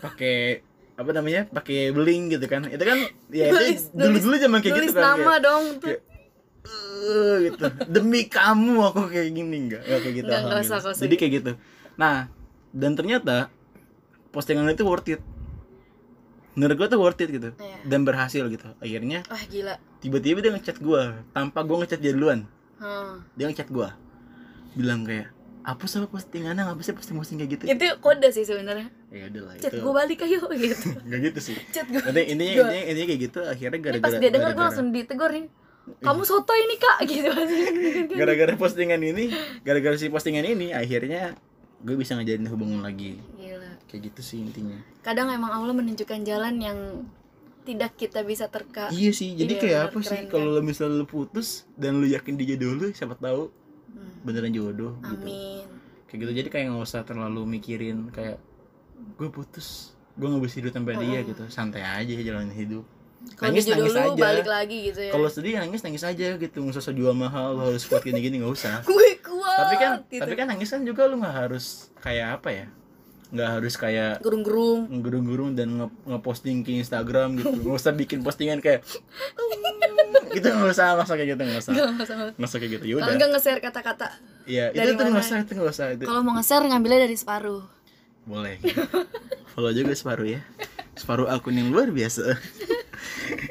[0.00, 0.64] Pakai
[0.96, 2.64] apa namanya pakai beling gitu kan.
[2.64, 6.00] Itu kan ya Nulis- itu dulu dulu zaman kayak gitu kan nama kayak- dong kayak,
[6.64, 7.64] "Eh," gitu.
[7.86, 9.56] Demi kamu aku kayak gini.
[9.62, 10.80] Enggak enggak kayak gitu Nggak, nggak usah, alhamdulillah.
[10.80, 11.04] nggak usah.
[11.04, 11.52] Jadi kayak gitu.
[11.94, 12.16] Nah
[12.72, 13.36] dan ternyata
[14.30, 15.20] postingan itu worth it.
[16.54, 17.52] Menurut gue tuh worth it gitu.
[17.54, 17.78] Iya.
[17.84, 18.64] dan berhasil gitu.
[18.78, 19.76] Akhirnya wah gila.
[19.98, 22.48] tiba-tiba dia ngechat gue tanpa gue ngechat dia duluan.
[22.76, 23.24] Hmm.
[23.32, 23.88] dia ngechat gue
[24.72, 25.28] bilang kayak
[25.62, 26.62] hapus apa postingannya?
[26.62, 27.64] Nggak bisa posting-posting kayak gitu.
[27.66, 30.88] Itu kode sih sebenarnya ya udah lah chat itu gue balik ayo gitu.
[31.00, 31.56] Nggak gitu sih.
[31.68, 34.50] Chat gue Nanti intinya, Gua- intinya intinya kayak gitu akhirnya Ini gara-gara pas dia dengar
[34.50, 35.46] gue langsung ditegur nih.
[35.96, 37.30] Kamu soto ini kak gitu.
[38.18, 39.30] Gara-gara postingan ini
[39.62, 41.38] gara-gara si postingan ini akhirnya
[41.78, 43.22] gue bisa ngajarin hubungan lagi.
[43.36, 43.70] Gila.
[43.86, 44.74] Kayak gitu sih intinya.
[45.00, 46.78] Kadang emang Allah menunjukkan jalan yang
[47.62, 50.20] tidak kita bisa terka iya sih jadi Iya, kayak apa sih?
[50.26, 53.50] kalau lo misalnya lo putus dan lo yakin dia jodoh lo siapa tahu
[53.88, 54.22] Hmm.
[54.22, 55.18] beneran jodoh gitu.
[55.18, 55.66] Amin.
[56.04, 58.38] Kayak gitu jadi kayak nggak usah terlalu mikirin kayak
[59.16, 59.92] gue putus.
[60.16, 61.44] Gue nggak bisa hidup tanpa dia gitu.
[61.52, 62.84] Santai aja jalanin hidup.
[63.36, 64.22] Kalau nangis nangis lu aja.
[64.22, 65.12] balik lagi gitu ya.
[65.12, 66.56] Kalau sedih nangis nangis aja gitu.
[66.62, 68.76] Nggak usah jual mahal lo harus kuat gini gini nggak usah.
[68.88, 70.22] Gue kuat tapi kan gitu.
[70.22, 72.66] tapi kan nangis kan juga lu nggak harus kayak apa ya?
[73.26, 74.86] Nggak harus kayak gerung-gerung.
[75.02, 77.56] gerung-gerung dan nge ngeposting ke Instagram gitu.
[77.56, 78.86] Nggak usah bikin postingan kayak
[80.36, 81.72] gitu nggak usah nggak usah kayak gitu nggak usah.
[82.36, 83.14] Nggak usah kayak gitu ya kalau udah.
[83.16, 84.08] enggak nge-share kata-kata
[84.46, 86.04] ya itu tuh nggak usah itu nggak usah itu.
[86.06, 87.75] Kalau mau nge-share ngambilnya dari separuh
[88.26, 88.58] boleh.
[88.60, 88.82] Gitu.
[89.56, 90.40] follow juga separuh ya.
[90.98, 92.36] Separuh akun yang luar biasa.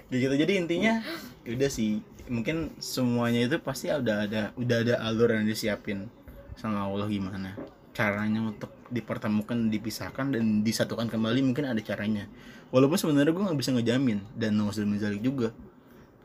[0.05, 0.31] Gitu.
[0.31, 1.01] Jadi intinya
[1.43, 1.99] ya udah sih.
[2.29, 6.07] Mungkin semuanya itu pasti udah ada udah ada alur yang disiapin.
[6.55, 7.57] Sama Allah gimana.
[7.91, 12.29] Caranya untuk dipertemukan dipisahkan dan disatukan kembali mungkin ada caranya.
[12.69, 14.19] Walaupun sebenarnya gue nggak bisa ngejamin.
[14.37, 15.49] Dan nauzubillah min zalik juga.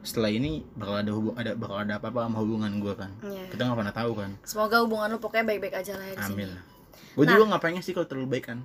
[0.00, 3.10] Setelah ini bakal ada hubung ada bakal ada apa-apa sama hubungan gue kan.
[3.26, 3.44] Iya.
[3.52, 4.30] kita nggak pernah tahu kan.
[4.46, 6.69] Semoga hubungan lu pokoknya baik-baik aja lah ya di sini
[7.18, 8.58] gue juga nggak pengen sih kalau terlalu baik kan.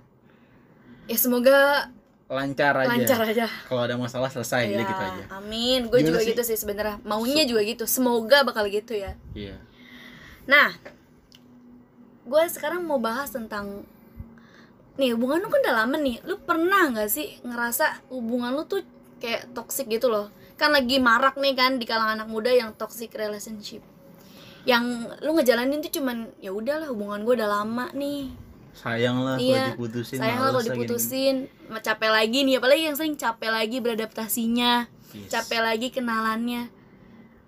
[1.06, 1.90] Ya semoga
[2.26, 2.90] lancar aja.
[2.90, 3.46] lancar aja.
[3.70, 5.24] Kalau ada masalah selesai ya, gitu aja.
[5.38, 5.90] amin.
[5.90, 6.34] Gue juga sih?
[6.34, 6.98] gitu sih sebenarnya.
[7.06, 7.86] Maunya juga gitu.
[7.86, 9.14] Semoga bakal gitu ya.
[9.38, 9.62] Iya.
[10.50, 10.74] Nah,
[12.26, 13.86] gue sekarang mau bahas tentang
[14.96, 16.18] nih hubungan lu kan udah lama nih.
[16.26, 18.82] Lu pernah nggak sih ngerasa hubungan lu tuh
[19.22, 20.34] kayak toxic gitu loh?
[20.58, 23.86] Kan lagi marak nih kan di kalangan anak muda yang toxic relationship.
[24.66, 24.84] Yang
[25.22, 28.34] lu ngejalanin tuh cuman ya udahlah hubungan gue udah lama nih.
[28.76, 31.36] sayang lah Iya, kalau diputusin Sayang lah kalau diputusin,
[31.80, 35.32] capek lagi nih, apalagi yang sering capek lagi beradaptasinya, Yes.
[35.32, 36.68] capek lagi kenalannya.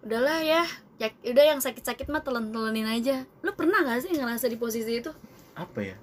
[0.07, 0.63] Udahlah ya,
[0.95, 3.27] ya udah yang sakit-sakit mah telan-telanin aja.
[3.43, 5.11] Lu pernah gak sih ngerasa di posisi itu?
[5.57, 5.97] apa ya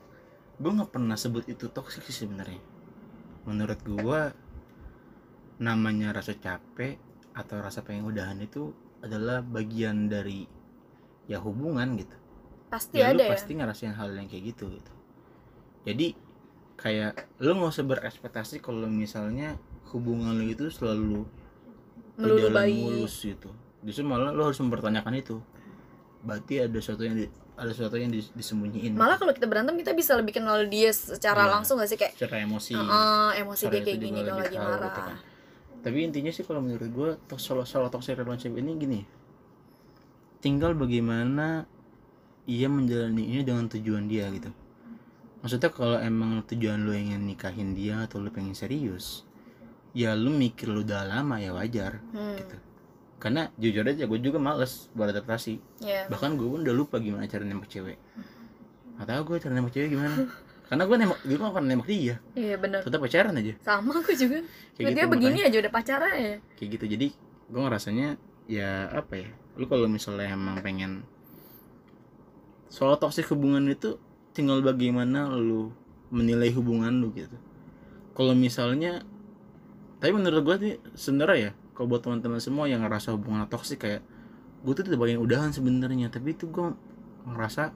[0.55, 2.59] gue nggak pernah sebut itu toksik sih sebenarnya
[3.47, 4.21] menurut gue
[5.63, 6.99] namanya rasa capek
[7.35, 10.47] atau rasa pengen udahan itu adalah bagian dari
[11.27, 12.17] ya hubungan gitu
[12.69, 13.31] Pasti ya ada lu ya.
[13.31, 14.93] pasti ngerasain hal yang kayak gitu gitu
[15.83, 16.17] jadi
[16.75, 19.55] kayak lu nggak usah berekspektasi kalau misalnya
[19.89, 21.23] hubungan lu itu selalu
[22.15, 22.77] Melulu berjalan baik.
[22.77, 25.37] mulus gitu justru malah lu harus mempertanyakan itu
[26.21, 29.93] berarti ada sesuatu yang di- ada sesuatu yang dis- disembunyiin Malah kalau kita berantem kita
[29.93, 31.53] bisa lebih kenal dia secara Iya.
[31.53, 32.85] langsung gak sih kayak secara emosi "Eh,
[33.39, 34.83] emosi dia kayak gini kalau lagi marah.
[34.85, 35.17] gitu kan.
[35.81, 39.01] tapi intinya sih kalau menurut gue soal soal toxic relationship ini gini
[40.45, 41.65] tinggal bagaimana
[42.45, 44.53] ia menjalaninya dengan tujuan dia gitu.
[45.41, 49.25] Maksudnya kalau emang tujuan lu ingin nikahin dia atau lu pengen serius
[49.95, 52.57] ya lu mikir lu udah lama ya wajar Hmm, gitu.
[53.17, 56.05] Karena jujur aja gue juga males beradaptasi ya.
[56.13, 57.97] bahkan gue pun udah lupa gimana cara nembak cewek.
[59.01, 60.29] Gak tau gue cara nembak cewek gimana.
[60.65, 62.17] Karena gue nembak gue gak pernah nembak dia.
[62.35, 62.81] Iya benar.
[62.85, 63.53] tetap pacaran aja.
[63.63, 64.45] Sama aku juga.
[64.77, 66.35] Kayak dia gitu, begini aja udah pacaran ya.
[66.57, 66.85] kayak gitu.
[66.85, 67.07] Jadi
[67.49, 68.09] gue ngerasanya
[68.45, 71.07] ya apa ya lu kalau misalnya emang pengen
[72.67, 73.95] soal toxic hubungan itu
[74.35, 75.71] tinggal bagaimana lu
[76.11, 77.39] menilai hubungan lu gitu.
[78.15, 79.03] Kalau misalnya
[80.03, 84.03] tapi menurut gue nih sebenarnya ya kalau buat teman-teman semua yang ngerasa hubungan toxic kayak
[84.67, 86.75] gue tuh tidak pengen udahan sebenarnya tapi itu gue
[87.31, 87.71] ngerasa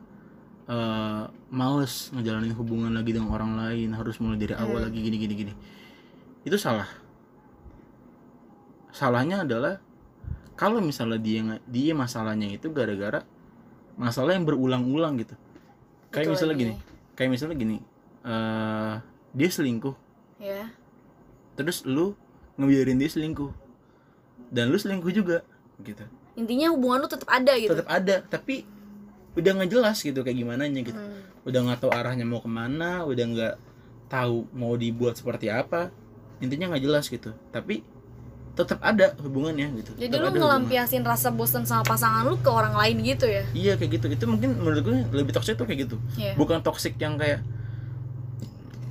[0.68, 4.86] eh, males ngejalanin hubungan lagi dengan orang lain harus mulai dari awal Hmm.
[4.90, 5.52] lagi gini gini gini.
[6.42, 6.90] Itu salah.
[8.90, 9.78] Salahnya adalah
[10.58, 13.22] kalau misalnya dia dia masalahnya itu gara-gara
[13.94, 15.34] masalah yang berulang-ulang gitu
[16.10, 16.62] kayak Itu misalnya lagi.
[16.64, 16.74] gini
[17.14, 17.76] kayak misalnya gini
[18.24, 18.94] eh
[19.30, 19.94] dia selingkuh
[20.38, 20.70] Ya.
[21.54, 22.14] terus lu
[22.54, 23.50] ngebiarin dia selingkuh
[24.48, 25.42] dan lu selingkuh juga
[25.80, 26.02] gitu
[26.34, 27.74] Intinya hubungan lu tetap ada gitu.
[27.74, 28.62] tetap ada tapi
[29.34, 31.22] udah nggak jelas gitu kayak gimana gitu Hmm.
[31.42, 33.54] udah nggak tahu arahnya mau ke mana udah nggak
[34.08, 35.90] tahu mau dibuat seperti apa
[36.38, 37.82] intinya nggak jelas gitu tapi
[38.58, 40.40] tetap ada hubungannya gitu Jadi Tetap lu hubungan.
[40.42, 43.46] ngelampiasin rasa bosan sama pasangan lu ke orang lain gitu ya?
[43.54, 46.34] iya kayak gitu itu mungkin menurut gue lebih toxic tuh kayak gitu Iya.
[46.34, 47.38] bukan toxic yang kayak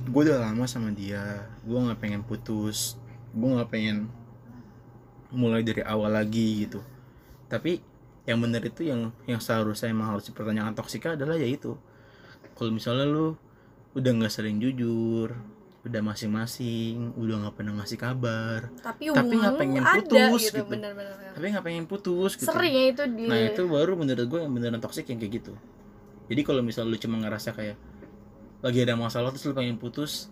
[0.04, 1.20] gue udah lama sama dia
[1.60, 2.96] gue nggak pengen putus
[3.30, 4.08] gue nggak pengen
[5.28, 6.80] mulai dari awal lagi gitu
[7.46, 7.84] tapi
[8.24, 11.76] yang benar itu yang yang seharusnya emang harus dipertanyakan toksiknya adalah yaitu
[12.54, 13.36] kalau misalnya lu
[13.92, 15.36] udah nggak sering jujur
[15.88, 18.68] udah masing-masing udah nggak pernah ngasih kabar.
[18.84, 20.68] Tapi Tapi nggak pengen ada putus gitu, gitu.
[20.68, 21.16] bener-bener.
[21.32, 22.48] tapi nggak pengen putus gitu.
[22.52, 25.52] Sering ya itu di Nah itu baru menurut gue yang beneran toxic yang kayak gitu.
[26.28, 27.80] Jadi kalau misal lu cuma ngerasa kayak
[28.60, 30.28] Lagi ada masalah terus lu pengen putus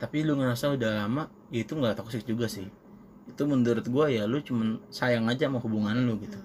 [0.00, 2.66] Tapi lu ngerasa udah lama Ya itu nggak toxic juga sih.
[3.28, 6.40] Itu menurut gue ya lu cuma sayang aja sama hubungan lu gitu.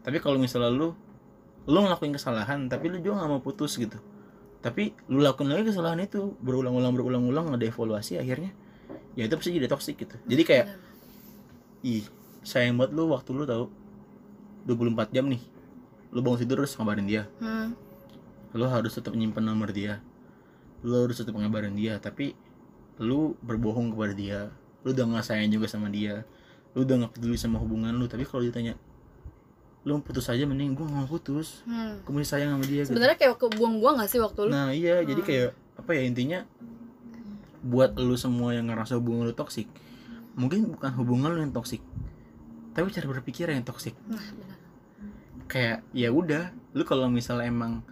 [0.00, 0.96] Tapi kalau misalnya lu
[1.62, 4.02] Lu ngelakuin kesalahan tapi lu juga gak mau putus gitu
[4.62, 8.54] Tapi lu lakuin lagi kesalahan itu Berulang-ulang berulang-ulang ada evaluasi akhirnya.
[9.18, 10.16] Ya itu pasti jadi toxic gitu.
[10.24, 10.66] Jadi kayak
[11.82, 12.06] Ih
[12.46, 13.66] sayang banget lu waktu lu tahu
[14.66, 15.42] 24 jam nih
[16.12, 17.24] lu bangun tidur terus ngabarin dia.
[17.40, 17.74] Hmm.
[18.52, 20.04] lu harus tetap nyimpen nomor dia.
[20.84, 22.36] Lu harus tetap ngabarin dia tapi
[23.00, 24.40] lu berbohong kepada dia.
[24.84, 26.28] Lu udah nggak sayang juga sama dia.
[26.76, 28.04] Lu udah nggak peduli sama hubungan lu.
[28.04, 28.76] Tapi kalau ditanya
[29.82, 31.98] lu putus aja mending gue nggak mau putus Hmm.
[32.06, 32.94] masih sayang sama dia gitu.
[32.94, 34.50] Sebenarnya kayak kebuang-buang gak sih waktu lu?
[34.50, 35.26] nah iya jadi Hmm.
[35.26, 36.38] kayak apa ya intinya
[37.60, 39.66] buat lu semua yang ngerasa hubungan lu toksik
[40.32, 41.82] mungkin bukan hubungan lu yang toksik
[42.72, 44.58] tapi cara berpikir yang toksik nah benar
[45.44, 47.82] kayak ya udah lu kalau misalnya emang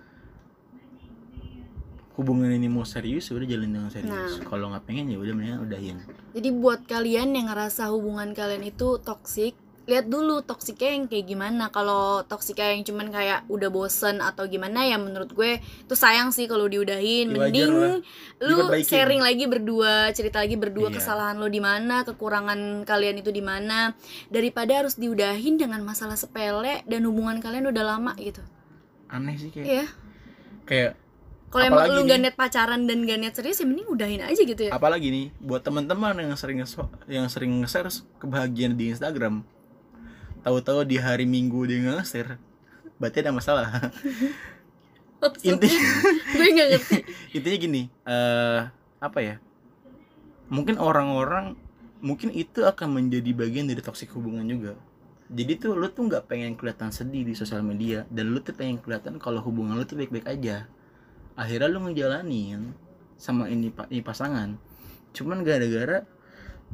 [2.14, 4.44] hubungan ini mau serius ya udah jalin dengan serius Nah.
[4.44, 5.98] kalau nggak pengen ya udah mendingan udahin
[6.30, 11.68] Jadi buat kalian yang ngerasa hubungan kalian itu toksik, lihat dulu toksiknya yang kayak gimana.
[11.68, 16.46] Kalau toksiknya yang cuman kayak udah bosen atau gimana ya menurut gue itu sayang sih
[16.46, 17.32] kalau diudahin.
[17.32, 17.72] Ya, wajar Mending
[18.40, 20.96] lu sharing lagi berdua, cerita lagi berdua Iya.
[21.00, 23.92] kesalahan lo di mana, kekurangan kalian itu di mana
[24.28, 28.40] daripada harus diudahin dengan masalah sepele dan hubungan kalian udah lama gitu.
[29.10, 29.86] aneh sih kayak Iya.
[30.64, 30.92] kayak
[31.50, 34.70] Kalau emang lu gak net pacaran dan gak net serius ya mending udahin aja gitu
[34.70, 34.70] ya.
[34.70, 36.62] apalagi nih buat teman-teman yang sering
[37.10, 37.90] yang sering nge-share
[38.22, 39.42] kebahagiaan di Instagram
[40.40, 42.40] tahu-tahu di hari Minggu dia nge-share
[43.00, 43.68] berarti ada masalah.
[45.44, 45.68] Inti
[46.36, 46.96] gue ngerti.
[47.36, 48.60] intinya gini eh
[49.00, 49.36] apa ya?
[50.48, 51.56] Mungkin orang-orang
[52.00, 54.72] mungkin itu akan menjadi bagian dari toxic hubungan juga.
[55.30, 58.80] Jadi tuh lu tuh nggak pengen kelihatan sedih di sosial media dan lu tuh pengen
[58.80, 60.66] kelihatan kalau hubungan lu tuh baik-baik aja.
[61.36, 62.72] Akhirnya lu ngejalanin
[63.20, 64.56] sama ini ini pasangan.
[65.12, 66.08] Cuman gara-gara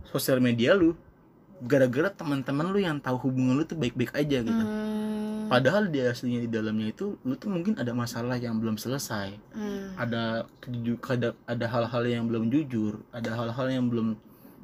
[0.06, 0.94] sosial media lu
[1.64, 4.64] gara-gara teman-teman lu yang tahu hubungan lu tuh baik-baik aja gitu.
[4.64, 5.46] Hmm.
[5.46, 9.38] padahal di aslinya di dalamnya itu lu tuh mungkin ada masalah yang belum selesai.
[9.54, 9.94] Hmm.
[9.96, 10.44] ada
[11.08, 14.18] ada ada hal-hal yang belum jujur ada hal-hal yang belum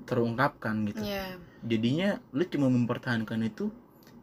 [0.04, 1.00] terungkapkan gitu.
[1.06, 1.38] Iya.
[1.62, 3.70] jadinya lu cuma mempertahankan itu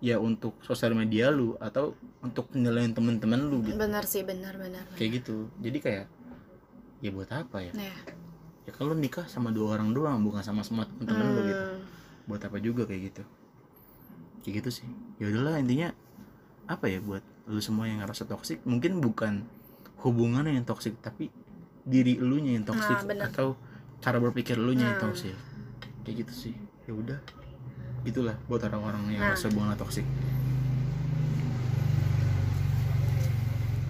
[0.03, 3.79] ya untuk sosial media lu atau untuk penilaian teman-teman lu gitu.
[3.79, 5.47] Benar sih benar benar kayak gitu.
[5.63, 6.05] Jadi kayak
[6.99, 7.71] ya buat apa ya?
[7.71, 7.95] Ya
[8.69, 11.65] ya kalau nikah sama dua orang doang bukan sama semua temen lu gitu.
[11.65, 11.98] Hmm.
[12.25, 13.23] Buat apa juga kayak gitu.
[14.43, 14.87] Kayak gitu sih.
[15.19, 15.91] Ya udahlah intinya
[16.65, 19.41] apa ya buat lu semua yang ngerasa toksik mungkin bukan
[20.05, 21.33] hubungan yang toksik tapi
[21.81, 23.57] diri elunya yang toksik Nah, atau
[23.99, 25.05] cara berpikir elunya yang Hmm.
[25.09, 25.35] toksik
[26.05, 26.55] kayak gitu sih.
[26.85, 27.19] Ya udah.
[28.05, 29.33] Gitulah buat orang-orang yang Nah.
[29.33, 30.05] ngerasa hubungan toksik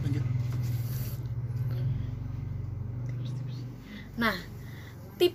[0.02, 0.24] lanjut.
[4.18, 4.36] Nah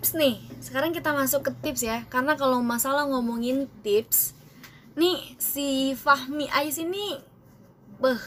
[0.04, 0.36] tips nih.
[0.60, 2.04] Sekarang kita masuk ke tips ya.
[2.12, 4.36] Karena kalau masalah ngomongin tips
[5.00, 7.16] nih si Fahmi Ais ini
[8.04, 8.20] beh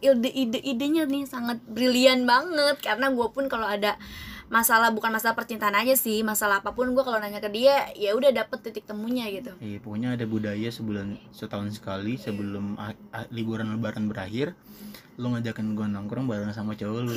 [0.00, 2.80] ide ide idenya nih sangat brilian banget.
[2.80, 4.00] Karena gue pun kalau ada
[4.48, 8.16] masalah bukan masalah percintaan aja sih masalah apa pun gue kalau nanya ke dia ya
[8.16, 9.52] udah dapet titik temunya gitu.
[9.60, 14.56] Iya, pokoknya ada budaya sebulan setahun sekali sebelum a- a- liburan lebaran berakhir
[15.18, 17.12] lu ngajakin gua nongkrong bareng sama cowok lu.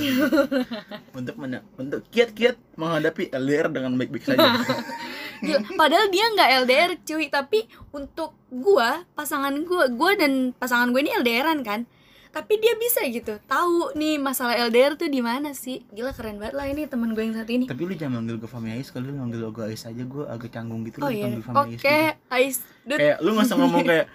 [1.18, 4.58] Untuk mena- untuk kiat-kiat menghadapi LDR dengan baik-baik saja.
[5.46, 7.30] Gila, padahal dia nggak LDR cuy.
[7.30, 11.86] Tapi untuk gua pasangan gua gua dan pasangan gue ini LDRan kan
[12.32, 13.36] tapi dia bisa gitu.
[13.44, 15.84] Tahu nih masalah LDR tuh di mana sih?
[15.92, 17.68] Gila keren banget lah ini teman gue yang satu ini.
[17.68, 20.50] Tapi lu jangan manggil gue Fami Ais, kalau lu manggil gue Ais aja gue agak
[20.56, 21.28] canggung gitu oh lu iya?
[21.28, 21.88] panggil oke Fami Ais gitu.
[22.32, 22.58] Ais.
[22.88, 23.00] Dut.
[23.04, 24.08] Kayak lu usah ngomong kayak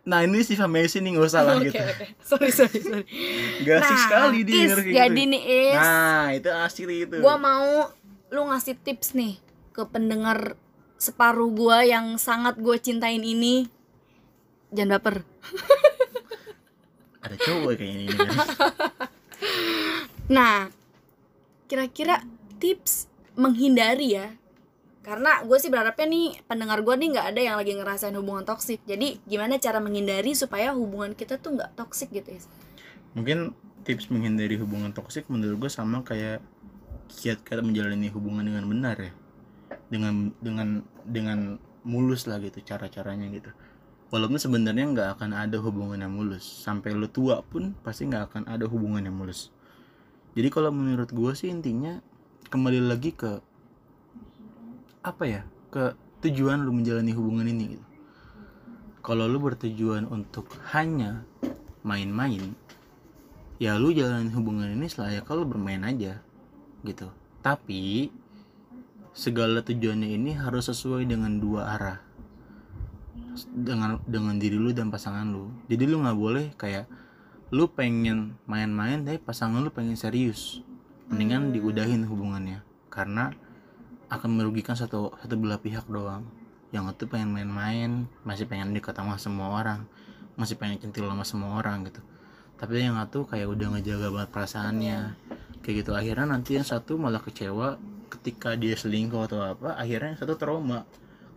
[0.00, 1.76] Nah ini si Fami Ais ini gak usah lah Oke, gitu.
[1.76, 2.04] oke.
[2.24, 3.06] sorry sorry sorry.
[3.68, 5.76] Gak asik sekali dia Is, kayak jadi gitu nih Is.
[5.76, 7.16] Nah itu asik itu.
[7.20, 7.92] Gua mau
[8.32, 9.36] lu ngasih tips nih
[9.76, 10.56] ke pendengar
[10.96, 13.68] separuh gua yang sangat gue cintain ini.
[14.72, 15.14] Jangan baper
[17.30, 18.28] Ada cowok kayaknya ini kan
[20.30, 20.66] Nah,
[21.70, 22.26] kira-kira
[22.58, 23.06] tips
[23.38, 24.34] menghindari ya.
[25.06, 28.82] Karena gue sih berharapnya nih pendengar gue nih nggak ada yang lagi ngerasain hubungan toksik.
[28.82, 32.42] Jadi gimana cara menghindari supaya hubungan kita tuh nggak toksik gitu ya
[33.14, 33.54] Mungkin
[33.86, 36.42] tips menghindari hubungan toksik menurut gue sama kayak
[37.10, 39.12] kiat-kiat menjalani hubungan dengan benar ya.
[39.86, 43.50] Dengan dengan dengan mulus lah gitu cara-caranya gitu
[44.10, 46.42] walaupun sebenarnya nggak akan ada hubungan yang mulus.
[46.42, 49.54] Sampai lu tua pun pasti nggak akan ada hubungan yang mulus.
[50.34, 51.98] Jadi kalau menurut gue sih intinya
[52.50, 53.38] kembali lagi ke
[55.06, 55.42] apa ya?
[55.70, 55.94] Ke
[56.26, 57.86] tujuan lu menjalani hubungan ini gitu.
[59.00, 61.24] Kalau lu bertujuan untuk hanya
[61.80, 62.52] main-main
[63.56, 66.20] ya lu jalanin hubungan ini selayaknya kalau bermain aja
[66.84, 67.08] gitu.
[67.40, 68.12] Tapi
[69.16, 72.09] segala tujuannya ini harus sesuai dengan dua arah
[73.50, 75.50] dengan dengan diri lu dan pasangan lu.
[75.70, 76.86] Jadi lu nggak boleh kayak
[77.50, 80.62] lu pengen main-main tapi pasangan lu pengen serius.
[81.10, 82.62] Mendingan diudahin hubungannya.
[82.90, 83.34] Karena
[84.10, 86.26] akan merugikan satu satu belah pihak doang.
[86.70, 89.86] Yang itu pengen main-main masih pengen dekat sama semua orang.
[90.38, 92.02] Masih pengen centil sama semua orang gitu.
[92.58, 94.98] Tapi yang satu kayak udah ngejaga banget perasaannya.
[95.62, 95.90] Kayak gitu.
[95.98, 97.78] Akhirnya nanti yang satu malah kecewa
[98.10, 100.82] ketika dia selingkuh atau apa akhirnya yang satu trauma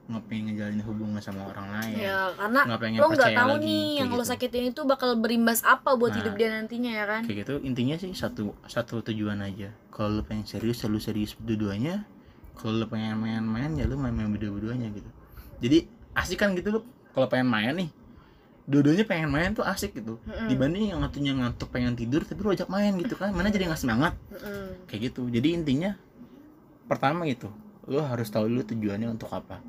[0.03, 1.95] nggak pengen ngejalanin hubungan sama orang lain.
[1.95, 4.31] Ya karena nggak pengen lo nggak tahu lagi, nih yang lo gitu.
[4.35, 6.19] sakitin itu bakal berimbas apa buat Nah.
[6.19, 7.21] hidup dia nantinya ya kan?
[7.23, 9.71] kayak gitu intinya sih satu satu tujuan aja.
[9.89, 12.03] Kalau lu pengen serius ya lu serius dua-duanya
[12.59, 15.07] kalau lu pengen main-main ya lu main-main berdua-duanya gitu.
[15.63, 15.87] Jadi
[16.19, 16.79] asik kan gitu lu?
[17.15, 17.89] Kalau pengen main nih
[18.67, 20.19] dua-duanya pengen main tuh asik gitu.
[20.27, 20.47] Mm-mm.
[20.51, 23.31] dibanding yang satunya ngantuk pengen tidur tapi lu ajak main gitu kan.
[23.31, 24.19] Mana jadi nggak semangat?
[24.35, 24.83] Mm-mm.
[24.91, 25.31] kayak gitu.
[25.31, 25.95] Jadi intinya
[26.83, 27.47] pertama gitu
[27.83, 29.59] lu harus tahu dulu tujuannya untuk apa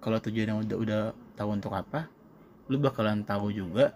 [0.00, 1.00] kalau tujuannya udah udah
[1.36, 2.08] tahu untuk apa
[2.66, 3.92] lu bakalan tahu juga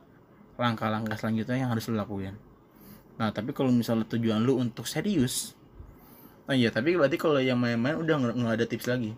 [0.55, 2.37] langkah-langkah selanjutnya yang harus lu lakuin.
[3.19, 5.55] Nah tapi kalau misalnya tujuan lu untuk serius
[6.45, 9.17] oh iya tapi berarti kalau yang main-main udah nggak ada tips lagi.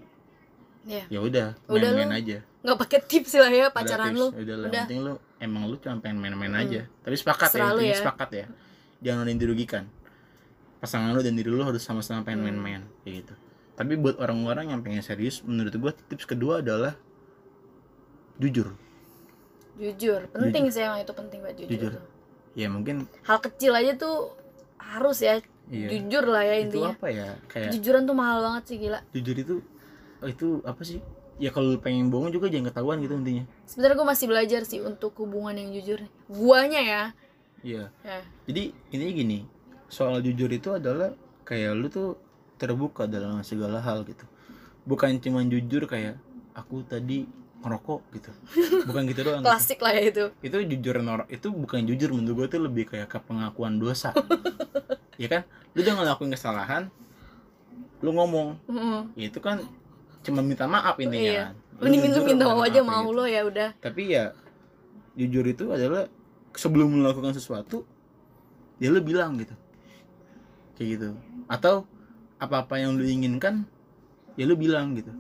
[0.86, 2.38] Ya ya udah Udah main-main aja.
[2.62, 4.30] nggak pakai tips lah ya pacaran lu.
[4.30, 4.82] Udah, lah, yang udah.
[4.86, 6.62] penting lu emang lu cuma pengen main-main Hmm.
[6.62, 6.80] aja.
[7.02, 7.96] Tapi sepakat Serah ya ya.
[7.98, 8.46] sepakat ya.
[9.02, 9.84] Jangan ada yang dirugikan.
[10.78, 12.46] Pasangan lu dan diri lu harus sama-sama pengen Hmm.
[12.52, 13.34] main-main kayak gitu
[13.76, 16.96] tapi buat orang-orang yang pengen serius menurut gua tips kedua adalah
[18.40, 18.72] jujur.
[19.76, 20.24] Jujur.
[20.32, 21.92] Penting sih emang itu penting buat jujur, Jujur.
[22.00, 22.04] tuh.
[22.56, 24.32] ya mungkin hal kecil aja tuh
[24.80, 25.44] harus ya.
[25.68, 25.88] Iya.
[25.92, 26.96] Jujur lah ya itu intinya.
[26.96, 27.28] apa ya?
[27.52, 29.00] Kayak kejujuran tuh mahal banget sih gila.
[29.12, 29.54] Jujur itu
[30.24, 31.04] itu apa sih?
[31.36, 33.44] Ya kalau pengen bohong juga jangan ketahuan gitu intinya.
[33.68, 36.00] Sebenarnya gue masih belajar sih untuk hubungan yang jujur.
[36.32, 37.02] Guanya ya.
[37.60, 37.84] Iya.
[38.00, 38.18] Ya.
[38.48, 39.38] Jadi intinya gini.
[39.92, 41.12] Soal jujur itu adalah
[41.44, 42.16] kayak lu tuh
[42.56, 44.24] terbuka dalam segala hal gitu.
[44.82, 46.16] Bukan cuma jujur kayak
[46.52, 47.26] aku tadi
[47.60, 48.30] ngerokok gitu.
[48.84, 49.48] Bukan gitu doang gitu.
[49.48, 50.24] klasik lah ya itu.
[50.40, 54.12] Itu jujur nor itu bukan jujur menurut gue tuh lebih kayak ke pengakuan dosa.
[55.16, 55.42] Ya kan?
[55.72, 56.92] Lu udah ngelakuin kesalahan
[58.04, 58.60] lu ngomong.
[58.68, 59.00] Heeh.
[59.16, 59.64] ya itu kan
[60.20, 61.44] cuma minta maaf intinya Iya.
[61.48, 61.52] kan.
[61.80, 63.16] Mending jujur minta minta maaf aja mau gitu.
[63.16, 63.68] lo ya udah.
[63.80, 64.36] Tapi ya
[65.16, 66.04] jujur itu adalah
[66.52, 67.88] sebelum melakukan sesuatu
[68.76, 69.56] ya lu bilang gitu.
[70.76, 71.08] Kayak gitu.
[71.48, 71.88] Atau
[72.36, 73.64] apa-apa yang lu inginkan
[74.36, 75.12] ya lu bilang gitu.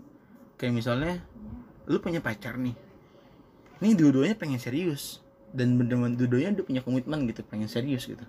[0.60, 1.20] Kayak misalnya
[1.88, 2.76] lu punya pacar nih.
[3.80, 5.20] Ini dua-duanya pengen serius.
[5.56, 8.24] Dan bener-bener dua-duanya udah punya komitmen gitu pengen serius gitu.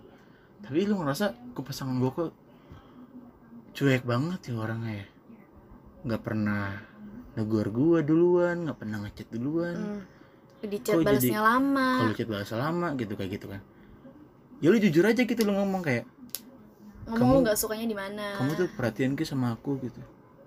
[0.63, 2.32] Tapi lu ngerasa ke pasangan gue kok
[3.78, 5.08] cuek banget ya orangnya ya?
[6.08, 6.88] Nggak pernah
[7.38, 9.78] negor gua duluan nggak pernah ngechat duluan.
[9.78, 10.02] Hmm.
[10.65, 12.02] di chat balasnya lama.
[12.02, 13.62] Kalau chat bahasa lama gitu kayak gitu kan.
[14.58, 16.10] Ya lu jujur aja gitu lu ngomong kayak
[17.08, 18.26] ngomong kamu- lu nggak sukanya di mana?
[18.38, 20.00] kamu tuh perhatian ke sama aku gitu.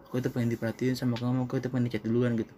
[0.06, 2.52] Aku tuh pengen diperhatiin sama kamu aku tuh pengen dicat duluan gitu.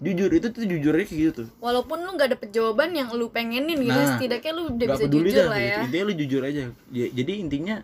[0.00, 1.48] Jujur itu tuh jujurnya kayak gitu tuh.
[1.58, 5.06] Walaupun lu nggak dapet jawaban yang lu pengenin gitu Nah, setidaknya lu udah Gak bisa
[5.06, 5.68] jujur dah lah gitu.
[5.68, 5.78] ya.
[5.82, 6.62] Intinya lu jujur aja.
[6.90, 7.76] Ya- jadi intinya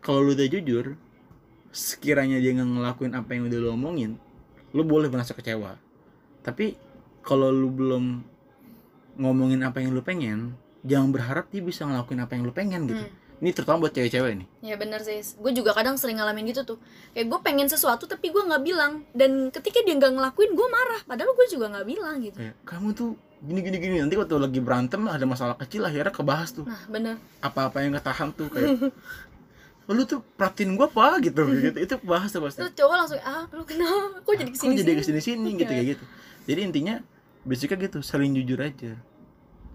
[0.00, 0.84] kalau lu udah jujur
[1.70, 4.18] sekiranya dia nggak ngelakuin apa yang udah lu omongin
[4.70, 5.78] lu boleh merasa kecewa.
[6.40, 6.74] Tapi
[7.20, 8.04] kalau lu belum
[9.16, 13.04] ngomongin apa yang lu pengen jangan berharap dia bisa ngelakuin apa yang lu pengen gitu.
[13.04, 13.14] Hmm.
[13.40, 16.78] Ini terutama buat cewek-cewek nih Ya bener sih, gue juga kadang sering ngalamin gitu tuh.
[17.10, 19.08] Kayak gue pengen sesuatu tapi gue nggak bilang.
[19.10, 21.00] Dan ketika dia nggak ngelakuin gue marah.
[21.02, 22.36] Padahal gue juga nggak bilang gitu.
[22.36, 26.52] Kayak kamu tuh gini gini gini nanti waktu lagi berantem ada masalah kecil akhirnya kebahas
[26.52, 26.68] tuh.
[26.68, 27.16] Nah bener.
[27.40, 28.76] Apa-apa yang ketahan tuh kayak
[29.88, 31.40] "Oh, lu tuh perhatiin gua apa gitu.
[31.64, 31.78] Gitu.
[31.80, 32.60] Itu bahas tuh pasti.
[32.60, 34.20] Terus cowok langsung, ah lu kenapa?
[34.20, 35.80] Kok jadi kok ke sini jadi ke sini sini gitu Iya.
[35.80, 36.04] kayak gitu.
[36.44, 36.94] Jadi intinya
[37.40, 39.00] basicnya gitu saling jujur aja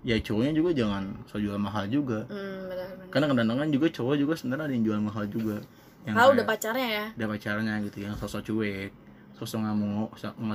[0.06, 2.30] ya cowoknya juga jangan so jual mahal juga.
[2.30, 5.58] Hmm bener bener karena kadang-kadang juga cowok juga sebenarnya ada yang jual mahal juga.
[6.06, 8.94] Yang Kalau udah kayak pacarnya ya, udah pacarnya gitu yang sosok cuek
[9.36, 10.08] sosok nggak mau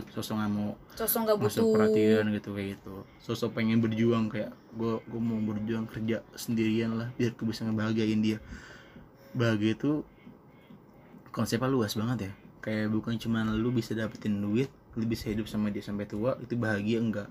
[0.09, 1.69] sosok nggak mau sosok nggak butuh.
[1.77, 2.97] perhatian gitu kayak gitu.
[3.21, 8.21] Sosok pengen berjuang kayak gue gue mau berjuang kerja sendirian lah biar gue bisa ngebahagiain
[8.25, 8.41] dia.
[9.37, 10.01] Bahagia itu
[11.29, 12.33] konsepnya luas banget ya.
[12.65, 16.57] Kayak bukan cuma lu bisa dapetin duit lu bisa hidup sama dia sampai tua itu
[16.57, 17.29] bahagia enggak.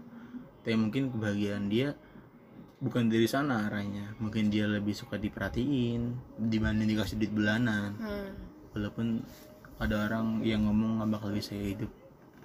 [0.62, 1.98] Tapi mungkin kebahagiaan dia
[2.80, 4.16] bukan dari sana arahnya.
[4.24, 7.96] Mungkin dia lebih suka diperhatiin dibanding dikasih duit bulanan.
[8.00, 8.32] Hmm.
[8.70, 9.26] walaupun
[9.82, 11.90] ada orang yang ngomong nggak bakal bisa hidup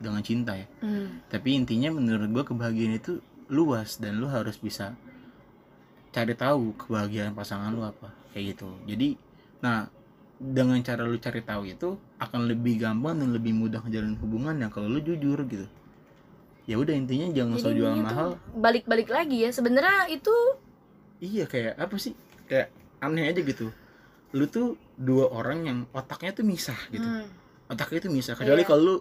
[0.00, 0.64] dengan cinta ya.
[0.80, 1.20] Hmm.
[1.28, 3.20] tapi intinya menurut gua kebahagiaan itu
[3.52, 4.96] luas dan lu harus bisa
[6.16, 8.72] cari tahu kebahagiaan pasangan lu apa kayak gitu.
[8.88, 9.20] Jadi
[9.60, 9.84] nah
[10.40, 14.68] dengan cara lu cari tahu itu akan lebih gampang dan lebih mudah ngejalin hubungan ya
[14.72, 15.68] kalau lu jujur gitu
[16.64, 18.28] ya udah intinya jangan so Jadi jual intinya mahal.
[18.30, 20.32] tuh balik-balik lagi ya Sebenarnya itu
[21.20, 22.12] iya kayak apa sih?
[22.44, 23.68] Kayak aneh aja gitu.
[24.32, 27.04] Lu tuh dua orang yang otaknya tuh misah gitu.
[27.04, 27.28] Hmm,
[27.66, 28.66] otaknya itu misah kecuali Iya.
[28.66, 28.94] kalau lu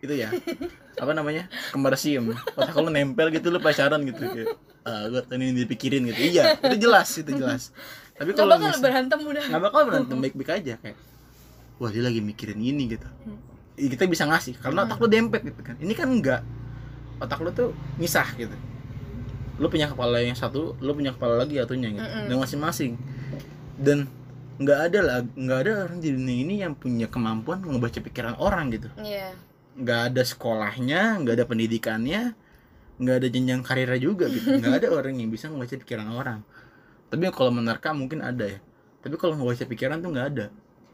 [0.00, 0.30] itu ya.
[0.96, 1.46] Apa namanya?
[1.70, 4.18] Kembar siam otak lu nempel gitu lu pacaran gitu.
[4.20, 6.20] Kayak ah gua tadi ini dipikirin gitu.
[6.32, 7.74] Iya itu jelas itu jelas.
[8.14, 9.44] Tapi kalau kalau misah berantem udah.
[9.46, 10.98] Nggak bakal berantem baik-baik aja kayak
[11.76, 13.06] wah dia lagi mikirin ini gitu.
[13.24, 13.38] Hmm.
[13.74, 15.76] Kita bisa ngasih karena otak lu dempet gitu kan.
[15.76, 16.40] Ini kan enggak
[17.20, 18.56] otak lu tuh misah gitu.
[19.60, 22.26] Lu punya kepala yang satu lu punya kepala lagi satunya gitu Mm-mm.
[22.32, 22.96] dan masing-masing.
[23.76, 24.08] Dan
[24.60, 28.72] nggak ada lah nggak ada orang di dunia ini yang punya kemampuan ngebaca pikiran orang
[28.72, 28.88] gitu.
[29.00, 29.36] Iya.
[29.76, 32.22] Nggak ada sekolahnya nggak ada pendidikannya
[33.00, 34.44] nggak ada jenjang karirnya juga gitu.
[34.60, 36.44] Nggak ada orang yang bisa membaca pikiran orang.
[37.08, 38.60] Tapi kalau menerka mungkin ada ya.
[39.00, 40.46] Tapi kalau ngebaca pikiran tuh nggak ada.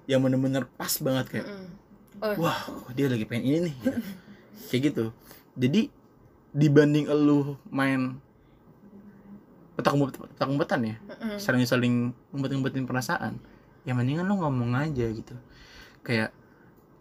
[0.06, 1.66] Yang bener-bener pas banget kayak Mm-mm.
[2.16, 2.56] Oh, wah
[2.94, 3.74] dia lagi pengen ini nih?
[3.76, 3.98] Gitu.
[4.70, 5.04] kayak gitu.
[5.58, 5.80] Jadi
[6.56, 8.16] dibanding elu main
[9.76, 10.96] petak umpet petak umpetan ya?
[11.04, 11.36] Mm-mm.
[11.36, 13.36] saling-saling umpet-umpetin perasaan.
[13.84, 15.36] Ya mendingan lo ngomong aja gitu.
[16.00, 16.32] Kayak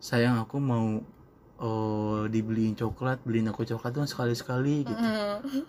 [0.03, 0.99] sayang aku mau
[1.55, 4.99] oh dibeliin coklat beliin aku coklat tuh sekali-sekali gitu.
[4.99, 5.63] Mm-mm.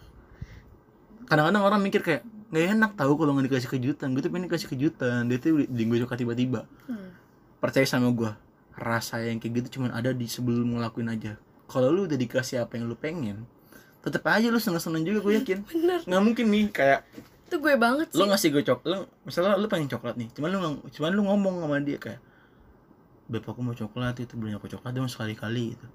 [1.30, 4.10] kadang-kadang orang mikir kayak nggak enak tahu kalau nggak dikasih kejutan.
[4.10, 5.30] Gue tuh pengen dikasih kejutan.
[5.30, 6.66] Dia tuh beli gue coklat tiba-tiba.
[6.90, 7.14] Hmm.
[7.56, 8.30] percaya sama gue
[8.76, 11.40] rasa yang kayak gitu cuman ada di sebelum ngelakuin aja.
[11.66, 13.48] Kalau lu udah dikasih apa yang lu pengen
[14.06, 15.58] tetep aja lu seneng-seneng juga gue yakin.
[15.70, 16.00] Bener.
[16.06, 17.00] Nggak mungkin nih kayak
[17.46, 18.18] itu gue banget sih.
[18.18, 20.58] lu ngasih gue coklat lu misalnya lu pengen coklat nih cuman lu
[20.90, 22.18] cuman lu ngomong sama dia kayak
[23.30, 25.86] beb aku mau coklat itu beliin aku coklat dong sekali-kali gitu.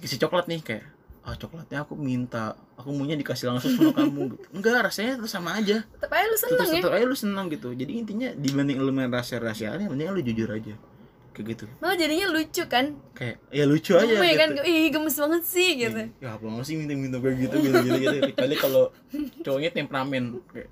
[0.00, 0.84] Dikasih coklat nih kayak
[1.22, 4.46] ah coklatnya aku minta aku maunya dikasih langsung sama kamu gitu.
[4.56, 5.84] Enggak rasanya tetap sama aja.
[5.84, 6.80] Tetep aja lu seneng tetap ya.
[6.80, 7.68] tetap aja lu senang gitu.
[7.76, 10.76] Jadi intinya dibanding lu main rahasia-rahasiaan mending lu jujur aja
[11.32, 11.64] kayak gitu.
[11.80, 12.94] Malah jadinya lucu kan?
[13.16, 14.48] Kayak ya lucu aja Gemes kan?
[14.52, 14.62] gitu.
[14.68, 16.00] Ih gemes banget sih gitu.
[16.20, 18.18] ya apa nggak sih minta-minta kayak gitu gitu gitu, gitu.
[18.36, 18.82] kecuali kalau
[19.40, 20.70] cowoknya temperamen kayak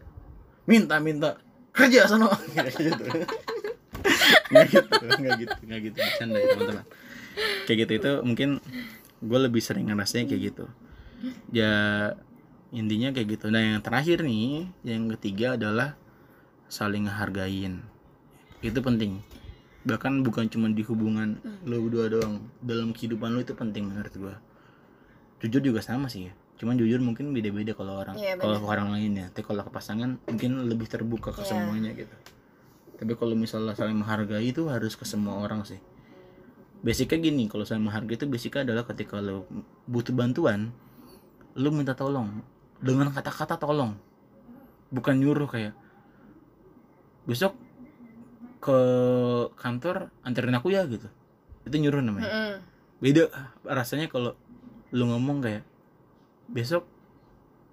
[0.69, 1.31] minta minta
[1.73, 2.29] kerja sana.
[2.55, 3.05] Kayak gitu.
[4.51, 5.97] Nggak gitu nggak gitu nggak gitu.
[5.99, 6.85] Bercanda ya teman-teman.
[7.67, 8.51] Kayak gitu itu mungkin
[9.21, 10.65] gue lebih sering ngerasain kayak gitu.
[11.55, 11.73] Ya
[12.75, 13.49] intinya kayak gitu.
[13.49, 15.95] Nah yang terakhir nih yang ketiga adalah
[16.67, 17.83] saling ngehargain.
[18.61, 19.23] Itu penting
[19.81, 24.37] bahkan bukan cuma di hubungan lo berdua doang dalam kehidupan lo itu penting menurut gua.
[25.41, 29.17] Jujur juga sama sih ya cuman jujur mungkin beda-beda kalau orang Iya, kalau orang lain
[29.17, 29.27] ya.
[29.33, 31.57] Tapi kalau ke pasangan mungkin lebih terbuka ke Iya.
[31.57, 32.13] semuanya gitu.
[33.01, 35.81] Tapi kalau misalnya saling menghargai itu harus ke semua orang sih.
[36.85, 39.49] Basicnya gini kalau saling menghargai itu basicnya adalah ketika lo
[39.89, 40.69] butuh bantuan
[41.57, 42.45] lo minta tolong.
[42.77, 43.97] Dengan kata-kata tolong.
[44.93, 45.73] Bukan nyuruh kayak
[47.25, 47.57] besok
[48.61, 48.79] ke
[49.55, 51.09] kantor anterin aku ya gitu.
[51.63, 52.29] Itu nyuruh namanya.
[52.29, 52.55] Mm-mm.
[53.01, 53.33] beda
[53.65, 54.37] rasanya kalau
[54.91, 55.65] lu ngomong kayak
[56.47, 56.85] besok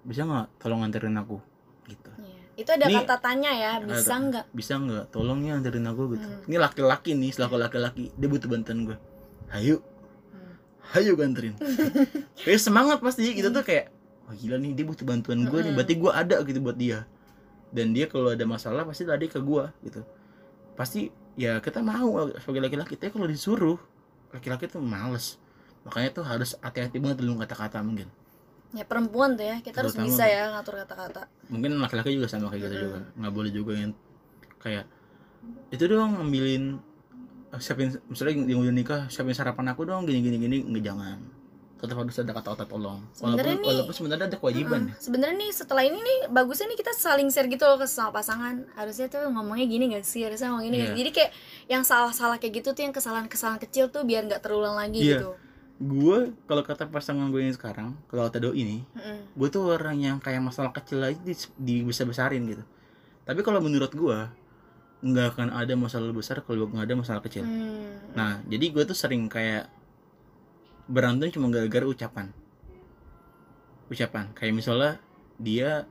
[0.00, 1.36] bisa nggak tolong anterin aku?
[1.84, 2.08] Gitu.
[2.18, 2.36] Iya.
[2.56, 4.44] itu ada Ini- kata tanya ya bisa nggak?
[4.50, 6.16] Bisa nggak tolong ya anterin aku?
[6.16, 6.24] Gitu.
[6.24, 6.48] Hmm.
[6.48, 8.96] ini laki-laki nih selaku laki-laki dia butuh bantuan gue
[9.50, 9.84] ayo
[10.32, 10.56] Hmm.
[10.96, 11.54] ayo gue anterin.
[12.40, 13.92] Kayak semangat pasti gitu tuh kayak
[14.24, 15.76] wah gila nih dia butuh bantuan gue nih Mm-mm.
[15.76, 17.04] berarti gue ada gitu buat dia.
[17.68, 20.00] Dan dia kalau ada masalah pasti tadi ke gue gitu
[20.78, 21.00] pasti
[21.44, 22.10] ya kita mau
[22.42, 22.94] sebagai laki-laki.
[23.00, 23.78] Tapi kalau disuruh
[24.34, 25.26] laki-laki tuh males.
[25.86, 28.08] Makanya tuh harus hati-hati banget dalam kata-kata mungkin.
[28.76, 30.32] Ya perempuan tuh ya kita harus Terutama bisa tuh.
[30.34, 31.22] ya ngatur kata-kata.
[31.52, 32.84] Mungkin laki-laki juga sama kayak gitu Mm-mm.
[32.84, 32.98] juga.
[33.16, 33.92] Nggak boleh juga yang
[34.64, 34.84] kayak
[35.74, 36.64] itu doang ngambilin
[37.54, 40.56] eh, siapin misalnya yang udah nikah siapin sarapan aku dong gini gini gini.
[40.68, 41.18] Nggak jangan
[41.78, 44.98] tetap harus ada kata-kata tolong walaupun Sebenarnya nih- walaupun sebenarnya ada kewajiban Heeh.
[44.98, 48.54] sebenarnya nih setelah ini nih bagusnya nih kita saling share gitu loh ke sama pasangan
[48.74, 50.90] harusnya tuh ngomongnya gini gak sih harusnya ngomong gini nggak Iya.
[50.90, 50.98] sih?
[50.98, 51.30] jadi kayak
[51.68, 55.12] yang salah-salah kayak gitu tuh yang kesalahan-kesalahan kecil tuh biar nggak terulang lagi Iya.
[55.16, 55.30] gitu
[55.78, 59.30] gue kalau kata pasangan gue yang sekarang kalau kata doi ini Mm-mm.
[59.32, 62.66] gue tuh orang yang kayak masalah kecil aja di, dibesar besarin gitu
[63.22, 64.18] tapi kalau menurut gue
[65.00, 67.86] nggak akan ada masalah besar kalau nggak ada masalah kecil Hmm.
[68.10, 69.70] Nah, jadi gue tuh sering kayak
[70.88, 72.32] berantem cuma gara-gara ucapan.
[73.92, 74.32] Ucapan.
[74.32, 74.92] Kayak misalnya
[75.38, 75.84] dia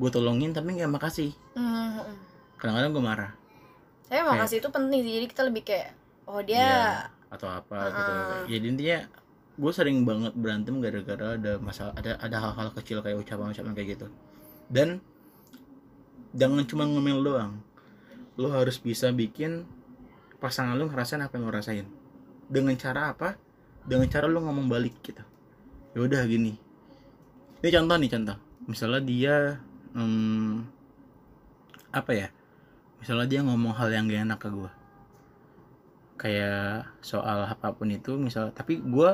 [0.00, 1.30] gue tolongin tapi nggak makasih.
[1.54, 2.16] Hmm.
[2.56, 3.32] Kadang-kadang gue marah
[4.10, 5.94] tapi makasih itu penting sih jadi kita lebih kayak
[6.26, 6.86] oh dia Iya.
[7.30, 8.10] atau apa gitu.
[8.10, 8.42] Ah.
[8.50, 8.98] Jadi intinya
[9.54, 14.06] gue sering banget berantem gara-gara ada masalah ada ada hal-hal kecil kayak ucapan-ucapan kayak gitu.
[14.66, 14.98] Dan
[16.34, 17.62] jangan cuma ngemil doang.
[18.34, 19.62] Lo harus bisa bikin
[20.42, 21.86] pasangan lo ngerasain apa yang lo rasain.
[22.50, 23.38] Dengan cara apa?
[23.84, 25.22] Dengan cara lo ngomong balik gitu.
[25.96, 26.54] Ya udah gini.
[27.60, 28.36] Ini contoh nih contoh.
[28.68, 29.36] Misalnya dia
[29.96, 30.64] hmm,
[31.90, 32.28] apa ya?
[33.00, 34.70] Misalnya dia ngomong hal yang gak enak ke gue.
[36.20, 39.10] Kayak soal apa pun itu misal tapi gue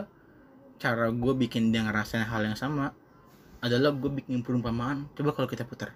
[0.76, 2.90] cara gue bikin dia ngerasain hal yang sama
[3.62, 5.94] adalah gue bikin perumpamaan coba kalau kita putar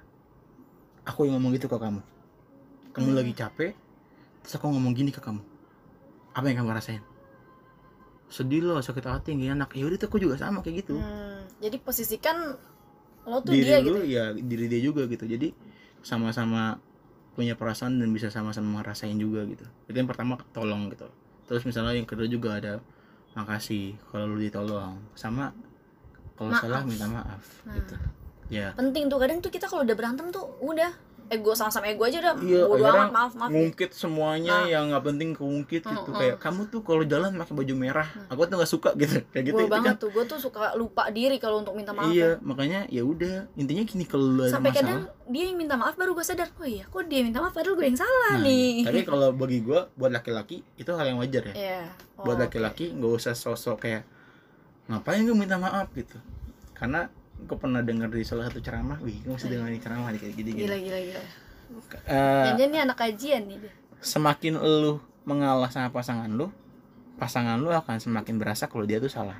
[1.04, 2.00] aku yang ngomong gitu ke kamu
[2.96, 3.18] kamu Hmm.
[3.18, 3.72] lagi capek
[4.40, 5.42] terus aku ngomong gini ke kamu
[6.32, 7.02] apa yang kamu rasain
[8.30, 9.70] sedih loh sakit hati gak enak.
[9.74, 10.94] Ya udah tuh aku juga sama kayak gitu.
[10.96, 12.54] Hmm, jadi posisikan
[13.26, 14.24] lo tuh diri dia lu gitu ya?
[14.32, 15.26] diri dia juga gitu.
[15.26, 15.52] Jadi
[16.00, 16.78] sama-sama
[17.34, 19.66] punya perasaan dan bisa sama-sama ngerasain juga gitu.
[19.90, 21.10] Itu yang pertama tolong gitu.
[21.50, 22.78] Terus misalnya yang kedua juga ada
[23.34, 24.96] makasih kalau lu ditolong.
[25.18, 25.50] Sama
[26.38, 27.76] kalau salah minta maaf Nah.
[27.76, 27.94] gitu
[28.48, 28.72] ya.
[28.78, 29.18] penting tuh.
[29.18, 30.90] Kadang tuh kita kalau udah berantem tuh udah
[31.30, 33.48] ego sama-sama ego aja udah Iya, bodo amat maaf maaf.
[33.48, 34.66] ngungkit semuanya Nah.
[34.66, 36.18] yang nggak penting keungkit gitu Mm-mm.
[36.18, 39.22] kayak kamu tuh kalau jalan pakai baju merah aku tuh nggak suka gitu.
[39.30, 41.94] Kayak gitu gue itu banget kan tuh gue tuh suka lupa diri kalau untuk minta
[41.94, 42.42] maaf iya ya.
[42.42, 45.00] makanya ya udah intinya gini kalau ada sampai masalah kadang
[45.30, 47.86] dia yang minta maaf baru gue sadar oh iya kok dia minta maaf padahal gue
[47.86, 48.82] yang salah nah, nih.
[48.82, 51.54] tapi kalau bagi gua buat laki-laki itu hal yang wajar ya.
[51.54, 51.80] Iya.
[52.18, 54.02] Oh, buat laki-laki nggak usah sosok kayak
[54.86, 55.86] ngapain gue minta maaf?
[55.94, 56.18] gitu.
[56.74, 57.06] Karena
[57.46, 58.98] gue pernah dengar di salah satu ceramah.
[59.00, 61.22] Wih gue masih dengar di ceramah nih kayak gini gila gila gila.
[62.10, 63.72] Eh, jangan ini anak kajian nih dia.
[64.02, 66.50] semakin lu mengalah sama pasangan lu
[67.20, 69.38] pasangan lu akan semakin berasa kalau dia tuh salah.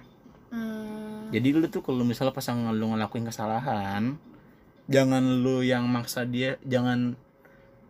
[0.53, 4.14] Hmm, jadi lu tuh kalau misalnya pasangan lu ngelakuin kesalahan
[4.90, 7.14] jangan lu yang maksa dia jangan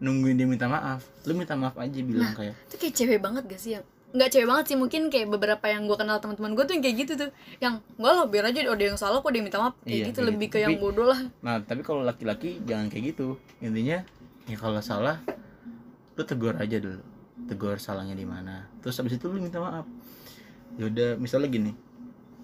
[0.01, 1.05] nungguin dia minta maaf.
[1.29, 4.47] Lu minta maaf aja bilang kayak itu kayak cewek banget gak sih yang nggak cewek
[4.51, 7.31] banget sih mungkin kayak beberapa yang gue kenal teman-teman gue tuh yang kayak gitu tuh.
[7.63, 9.75] Yang enggak loh biar aja ada yang salah kok dia minta maaf.
[9.83, 10.55] Kayak Iya, gitu kayak lebih gitu.
[10.59, 11.21] ke yang bodoh lah.
[11.41, 13.39] nah tapi kalau laki-laki jangan kayak gitu.
[13.63, 14.03] Intinya
[14.51, 15.23] ya kalau salah
[16.19, 17.01] lu tegur aja dulu.
[17.47, 18.67] Tegur salahnya di mana.
[18.83, 19.87] Terus habis itu lu minta maaf.
[20.77, 21.73] Yaudah misalnya gini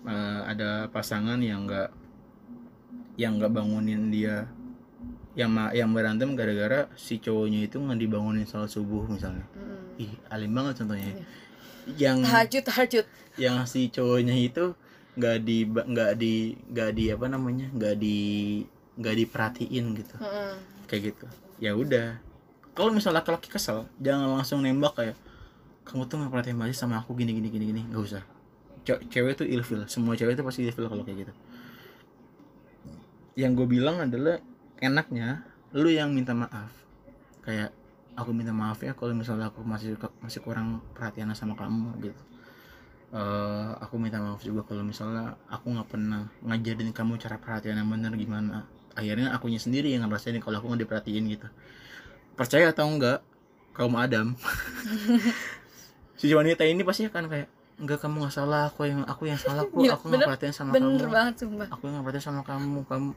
[0.06, 1.90] eh, ada pasangan yang enggak
[3.16, 4.44] yang nggak bangunin dia
[5.36, 9.44] yang yang berantem gara-gara si cowoknya itu nggak dibangunin sholat subuh misalnya.
[9.52, 9.76] Hmm.
[9.97, 11.12] Ih alim banget contohnya.
[11.12, 11.24] Iya.
[11.97, 13.07] yang tahajud tahajud.
[13.38, 14.74] yang si cowoknya itu
[15.16, 16.34] nggak di nggak di
[16.72, 18.16] nggak di apa namanya nggak di
[18.97, 20.16] nggak diperhatiin gitu.
[20.18, 20.57] Hmm.
[20.88, 21.26] kayak gitu.
[21.61, 22.20] Ya udah.
[22.76, 25.16] Kalau misalnya laki-laki kesel jangan langsung nembak kayak
[25.86, 27.82] kamu tuh nggak perhatiin banget sama aku gini gini gini gini.
[27.88, 28.22] Nggak usah.
[28.86, 29.84] Ce- cewek tuh ilfil.
[29.86, 31.32] Semua cewek itu pasti ilfil kalau kayak gitu.
[33.36, 34.40] Yang gue bilang adalah
[34.80, 35.44] enaknya
[35.76, 36.72] lu yang minta maaf.
[37.44, 37.76] Kayak
[38.16, 39.94] aku minta maaf ya kalau misalnya aku masih
[40.24, 42.22] masih kurang perhatian sama kamu gitu.
[43.14, 47.86] Eh, aku minta maaf juga kalau misalnya aku nggak pernah ngajarin kamu cara perhatian yang
[47.86, 48.66] bener gimana.
[48.96, 51.48] Akhirnya akunya sendiri yang ngerasain kalau aku nggak diperhatiin gitu.
[52.34, 53.20] Percaya atau enggak
[53.76, 54.32] kaum Adam
[56.16, 59.68] si wanita ini pasti akan kayak enggak kamu nggak salah aku yang aku yang salah
[59.68, 61.12] kok Gila, aku nggak perhatian sama bener kamu.
[61.12, 61.68] banget sumpah.
[61.76, 63.08] Aku nggak perhatian sama kamu kamu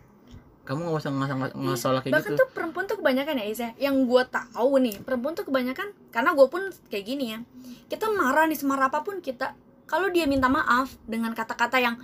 [0.70, 1.11] kamu nggak usah
[1.57, 5.01] nggak salah kayak bahkan gitu tuh perempuan tuh kebanyakan ya Isa yang gue tahu nih
[5.01, 6.61] perempuan tuh kebanyakan karena gue pun
[6.93, 7.39] kayak gini ya
[7.89, 9.57] kita marah nih semarah apa pun kita
[9.89, 11.97] kalau dia minta maaf dengan kata-kata yang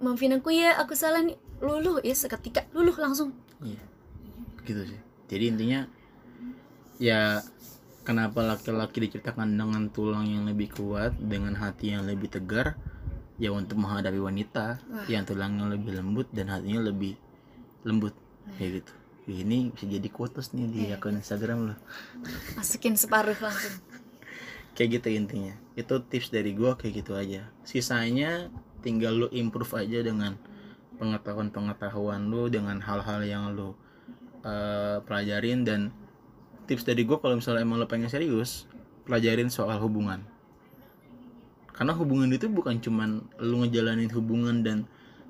[0.00, 3.82] maafin aku ya aku salah nih luluh ya seketika luluh langsung Iya,
[4.66, 5.00] gitu sih.
[5.30, 5.80] Jadi intinya
[6.98, 7.40] ya
[8.02, 12.74] kenapa laki-laki diciptakan dengan tulang yang lebih kuat, dengan hati yang lebih tegar,
[13.38, 15.06] ya untuk menghadapi wanita Wah.
[15.06, 17.14] yang tulangnya lebih lembut dan hatinya lebih
[17.82, 18.14] lembut,
[18.58, 18.92] kayak gitu.
[19.22, 20.98] Ini bisa jadi quotes nih di Iya.
[20.98, 21.74] akun Instagram lo.
[22.58, 23.78] masukin separuh langsung
[24.74, 25.54] Kayak gitu intinya.
[25.78, 27.46] Itu tips dari gua kayak gitu aja.
[27.62, 28.50] Sisanya
[28.82, 30.34] tinggal lu improve aja dengan
[30.98, 33.74] pengetahuan-pengetahuan lu dengan hal-hal yang lu
[34.42, 35.80] eh, pelajarin dan
[36.66, 38.70] tips dari gue kalau misalnya emang lo pengen serius
[39.02, 40.22] pelajarin soal hubungan
[41.74, 44.78] karena hubungan itu bukan cuman lu ngejalanin hubungan dan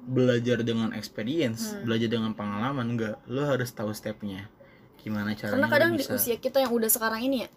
[0.03, 1.87] belajar dengan experience Hmm.
[1.87, 4.51] belajar dengan pengalaman enggak lo harus tahu stepnya.
[4.99, 7.51] Gimana caranya karena kadang di bisa usia kita yang udah sekarang ini ya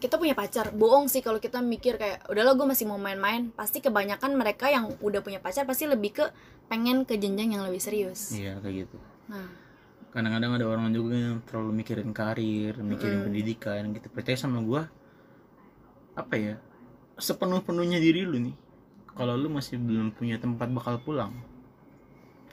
[0.00, 0.72] kita punya pacar.
[0.72, 3.52] Bohong sih kalau kita mikir kayak udahlah gue masih mau main-main.
[3.52, 6.24] Pasti kebanyakan mereka yang udah punya pacar pasti lebih ke
[6.72, 8.32] pengen ke jenjang yang lebih serius.
[8.32, 8.96] Iya kayak gitu.
[9.28, 9.48] Nah.
[10.10, 13.26] Kadang-kadang ada orang juga yang terlalu mikirin karir mikirin Mm-mm.
[13.28, 14.08] pendidikan gitu.
[14.08, 14.88] Percaya sama gua
[16.16, 16.54] apa ya
[17.20, 18.56] sepenuh-penuhnya diri lu nih.
[19.12, 21.36] Kalau lu masih belum punya tempat bakal pulang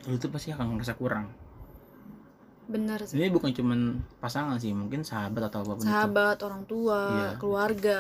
[0.08, 1.28] lu tuh pasti akan ngerasa kurang.
[2.68, 3.16] Bener sih.
[3.16, 3.80] Ini bukan cuman
[4.20, 5.88] pasangan sih mungkin sahabat atau apa pun itu.
[5.88, 7.30] Sahabat orang tua Iya.
[7.38, 8.00] keluarga.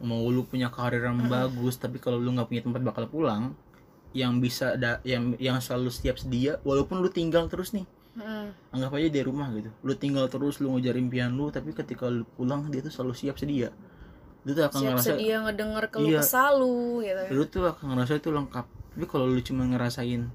[0.00, 3.54] Mau lu punya karir yang bagus tapi kalau lu nggak punya tempat bakal pulang
[4.10, 8.74] yang bisa da yang yang selalu setiap sedia walaupun lu tinggal terus nih Mm.
[8.74, 9.70] anggap aja di rumah gitu.
[9.80, 13.38] Lu tinggal terus lu ngejar impian lu tapi ketika lu pulang dia tuh selalu siap
[13.38, 13.70] sedia.
[14.42, 16.20] Lu tuh akan siap ngerasa sedia ngedenger keluh Iya.
[16.20, 17.22] kesah lu gitu.
[17.30, 18.66] Lu tuh akan ngerasa itu lengkap.
[18.66, 20.26] Tapi kalau lu cuma ngerasain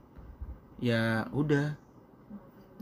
[0.79, 1.77] ya udah.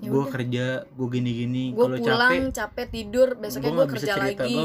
[0.01, 3.93] Ya gue kerja gue gini gini gue kalau pulang capek capek, tidur besoknya gua gue
[3.93, 4.43] kerja cerita.
[4.43, 4.53] lagi.
[4.57, 4.63] Gue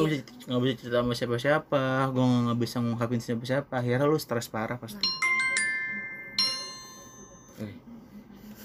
[0.49, 4.19] nggak bisa bisa cerita sama siapa siapa gue nggak bisa ngungkapin siapa siapa akhirnya lu
[4.19, 5.05] stres parah pasti.
[7.61, 7.75] Eh,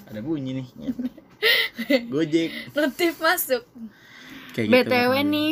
[0.08, 0.68] ada bunyi nih.
[2.14, 2.50] Gojek.
[2.74, 3.64] Notif masuk.
[4.56, 5.24] Kayak gitu btw pokoknya.
[5.28, 5.52] nih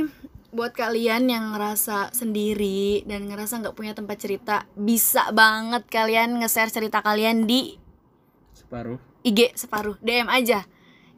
[0.52, 6.68] buat kalian yang ngerasa sendiri dan ngerasa nggak punya tempat cerita bisa banget kalian nge-share
[6.68, 7.80] cerita kalian di
[8.72, 9.00] separuh.
[9.28, 10.64] IG separuh DM aja.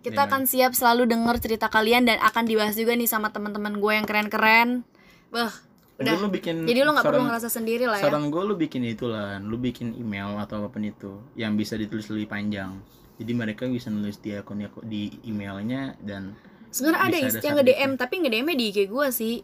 [0.01, 3.93] Kita akan siap selalu denger cerita kalian dan akan dibahas juga nih sama teman-teman gue
[3.93, 4.83] yang keren-keren.
[5.31, 5.53] Wah,
[6.01, 6.17] udah.
[6.17, 8.09] lu bikin jadi lu nggak perlu ngerasa sendiri lah ya.
[8.09, 11.77] saran gue lu bikin itu lah lu bikin email atau apa pun itu yang bisa
[11.77, 12.81] ditulis lebih panjang.
[13.21, 16.33] Jadi mereka bisa nulis di akun di emailnya dan
[16.73, 19.35] sebenarnya ada ada yang nge DM tapi nge DM di IG gue sih.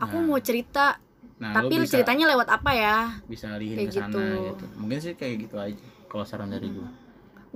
[0.00, 0.32] Aku Nah.
[0.32, 1.02] mau cerita
[1.36, 3.20] nah tapi lu bisa, ceritanya lewat apa ya?
[3.28, 4.56] bisa kayak ke sana gitu.
[4.56, 4.64] gitu.
[4.80, 6.88] mungkin sih kayak gitu aja kalau saran dari gue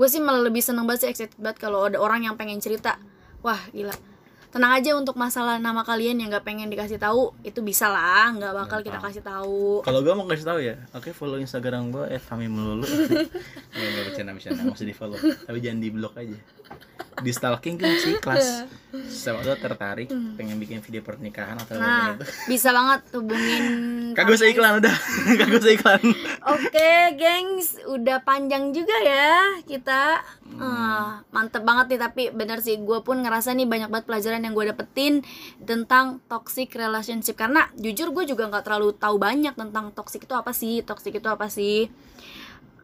[0.00, 2.96] gue sih malah lebih seneng banget sih excited banget kalau ada orang yang pengen cerita.
[3.44, 3.92] Wah gila.
[4.48, 8.52] Tenang aja untuk masalah nama kalian yang nggak pengen dikasih tahu itu bisa lah nggak
[8.64, 9.84] bakal kita kasih tahu.
[9.84, 12.88] Kalau gue mau kasih tahu ya oke follow instagram gue @fami melulu.
[13.76, 15.20] Ya nggak bercanda bercanda usah di follow.
[15.20, 16.59] Tapi jangan di blok aja
[17.20, 18.64] di stalking kan sih kelas
[19.06, 21.84] siapa tuh tertarik pengen bikin video pernikahan atau Hmm.
[21.84, 22.24] nah itu
[22.56, 23.64] bisa banget hubungin
[24.16, 24.96] kagak usah iklan udah
[25.38, 26.00] kagak usah iklan
[26.40, 30.24] Oke, gengs, udah panjang juga ya kita.
[30.48, 30.56] Hmm.
[30.56, 34.56] Eh, mantep banget nih, tapi bener sih, gue pun ngerasa nih banyak banget pelajaran yang
[34.56, 35.20] gue dapetin
[35.62, 37.36] tentang toxic relationship.
[37.36, 41.28] Karena jujur gue juga nggak terlalu tahu banyak tentang toxic itu apa sih, toxic itu
[41.28, 41.92] apa sih.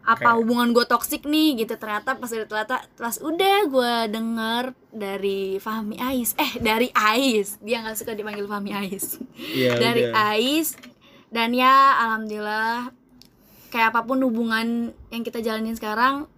[0.07, 1.59] Apa Kayak- hubungan gue toxic nih?
[1.59, 1.75] Gitu.
[1.75, 6.33] Ternyata pas udah ternyata pas udah gue denger dari Fahmi Ais.
[6.37, 7.59] Eh dari Ais.
[7.59, 9.19] Dia nggak suka dipanggil Fahmi Ais.
[9.35, 10.31] Iya, dari udah.
[10.33, 10.79] Ais.
[11.27, 12.95] Dan ya alhamdulillah
[13.69, 14.67] kayak apa pun hubungan
[15.11, 16.31] yang kita jalanin sekarang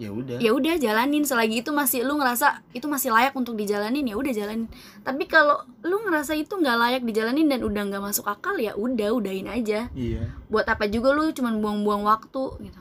[0.00, 0.36] ya udah.
[0.40, 1.24] Ya udah jalanin.
[1.24, 4.68] Selagi itu masih lu ngerasa itu masih layak untuk dijalanin ya udah jalanin.
[5.04, 9.10] Tapi kalau lu ngerasa itu nggak layak dijalanin dan udah nggak masuk akal ya udah
[9.12, 9.88] udahin aja.
[9.92, 10.32] Iya.
[10.48, 12.80] Buat apa juga lu cuman buang-buang waktu gitu.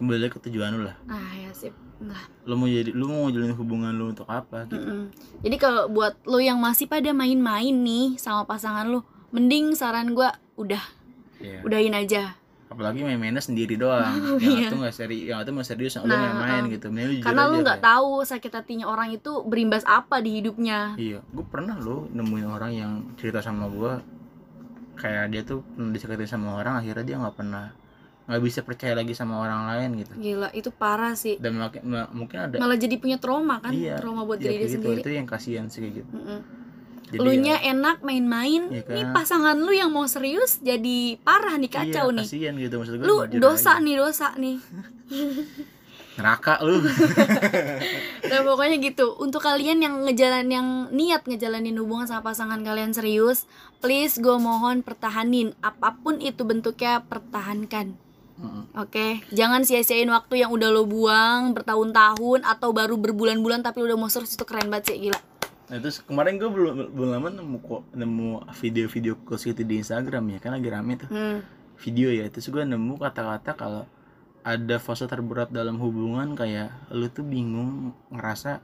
[0.00, 0.96] Kembali ke tujuan lu lah.
[1.08, 1.72] Ah ya sip.
[2.00, 4.80] Lah lu mau jadi lu mau jalin hubungan lu untuk apa gitu.
[4.80, 5.12] Mm-mm.
[5.44, 10.34] jadi kalau buat lu yang masih pada main-main nih sama pasangan lu mending saran gua
[10.56, 10.80] udah.
[11.40, 11.64] Iya.
[11.64, 12.36] udahin aja
[12.70, 14.14] apalagi main-mainnya sendiri doang.
[14.38, 16.70] Yang itu nggak serius yang itu nggak serius yang lu Nah, main-main uh.
[16.70, 16.86] gitu.
[16.94, 20.94] Mending jujur karena lu nggak tahu sakit hatinya orang itu berimbas apa di hidupnya.
[20.94, 23.92] Iya gue pernah lo nemuin orang yang cerita sama gue
[24.96, 27.74] kayak dia tuh pernah disakitin sama orang akhirnya dia nggak pernah
[28.30, 30.12] nggak bisa percaya lagi sama orang lain gitu.
[30.14, 31.42] Gila itu parah sih.
[31.42, 33.74] Dan makin ma- mungkin ada malah jadi punya trauma kan?
[33.74, 34.74] Iya trauma buat iya, diri dia gitu.
[34.78, 35.00] sendiri.
[35.02, 36.06] itu yang kasihan sih gitu.
[36.14, 36.59] Mm-mm.
[37.10, 38.62] Jadi lu ya, nya enak main-main.
[38.70, 38.94] Iya kan?
[38.94, 42.26] nih pasangan lu yang mau serius jadi parah nih kacau iya, nih.
[42.26, 43.84] kasihan gitu maksud gue lu dosa aja.
[43.84, 44.56] nih dosa nih.
[46.18, 46.78] Neraka lu.
[48.30, 49.18] Nah pokoknya gitu.
[49.18, 53.50] Untuk kalian yang ngejalan yang niat ngejalanin hubungan sama pasangan kalian serius
[53.82, 55.58] please gue mohon pertahanin.
[55.66, 57.98] Apa pun itu bentuknya pertahankan.
[58.72, 64.08] Oke, jangan sia-siain waktu yang udah lo buang bertahun-tahun atau baru berbulan-bulan tapi udah mau
[64.08, 65.20] serius itu keren banget sih gila.
[65.70, 70.24] Nah terus kemarin gue belum belum lama nemu kok nemu video-video quotes gitu di Instagram
[70.28, 71.38] ya kan lagi rame tuh Hmm.
[71.78, 73.86] video ya terus gue nemu kata-kata kalau
[74.42, 78.58] ada fase terberat dalam hubungan kayak lu tuh bingung ngerasa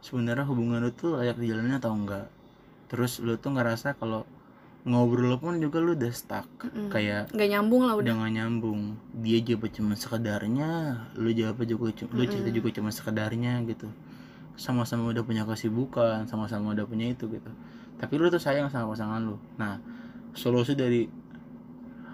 [0.00, 2.26] sebenarnya hubungan lu tuh layak dijalanin atau enggak
[2.88, 4.26] terus lu tuh ngerasa kalau
[4.82, 6.88] ngobrol pun juga lu udah stuck Mm-mm.
[6.88, 8.08] kayak Nggak nyambung lah udah.
[8.08, 8.80] udah gak nyambung
[9.14, 10.70] dia jawab cuma sekedarnya
[11.14, 13.86] lu jawab juga cuma lu cerita juga cuma sekedarnya gitu
[14.58, 17.50] sama-sama udah punya kesibukan sama-sama udah punya itu gitu.
[17.94, 19.38] Tapi lu tuh sayang sama pasangan lu.
[19.54, 19.78] Nah
[20.34, 21.06] solusi dari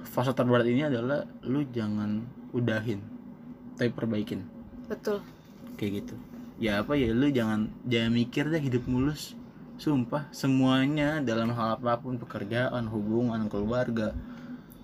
[0.05, 2.20] fase terberat ini adalah lu jangan
[2.53, 3.01] udahin
[3.74, 4.45] tapi perbaikin.
[4.86, 5.24] Betul.
[5.74, 6.14] kayak gitu.
[6.62, 9.34] Ya apa ya lu jangan jangan mikir deh hidup mulus.
[9.74, 14.14] Sumpah semuanya dalam hal apa pun pekerjaan hubungan keluarga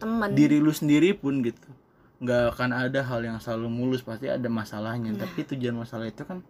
[0.02, 0.34] Temen.
[0.34, 1.70] diri lu sendiri pun gitu.
[2.18, 5.14] Nggak akan ada hal yang selalu mulus pasti ada masalahnya.
[5.14, 6.42] Tapi tujuan masalah itu kan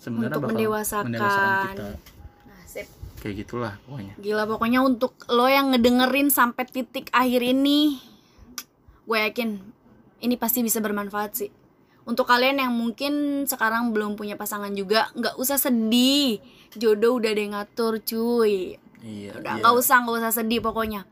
[0.00, 1.06] sebenarnya Untuk bakal mendewasakan.
[1.06, 1.88] mendewasakan kita
[2.50, 2.60] Nah,
[3.20, 8.00] kayak gitulah pokoknya Gila pokoknya untuk lo yang ngedengerin sampai titik akhir ini
[9.04, 9.60] gue yakin
[10.20, 11.50] ini pasti bisa bermanfaat sih.
[12.04, 16.40] Untuk kalian yang mungkin sekarang belum punya pasangan juga nggak usah sedih.
[16.76, 18.76] Jodoh udah ada yang ngatur cuy.
[19.00, 19.60] iya Udah iya.
[19.64, 21.04] nggak usah nggak usah sedih pokoknya.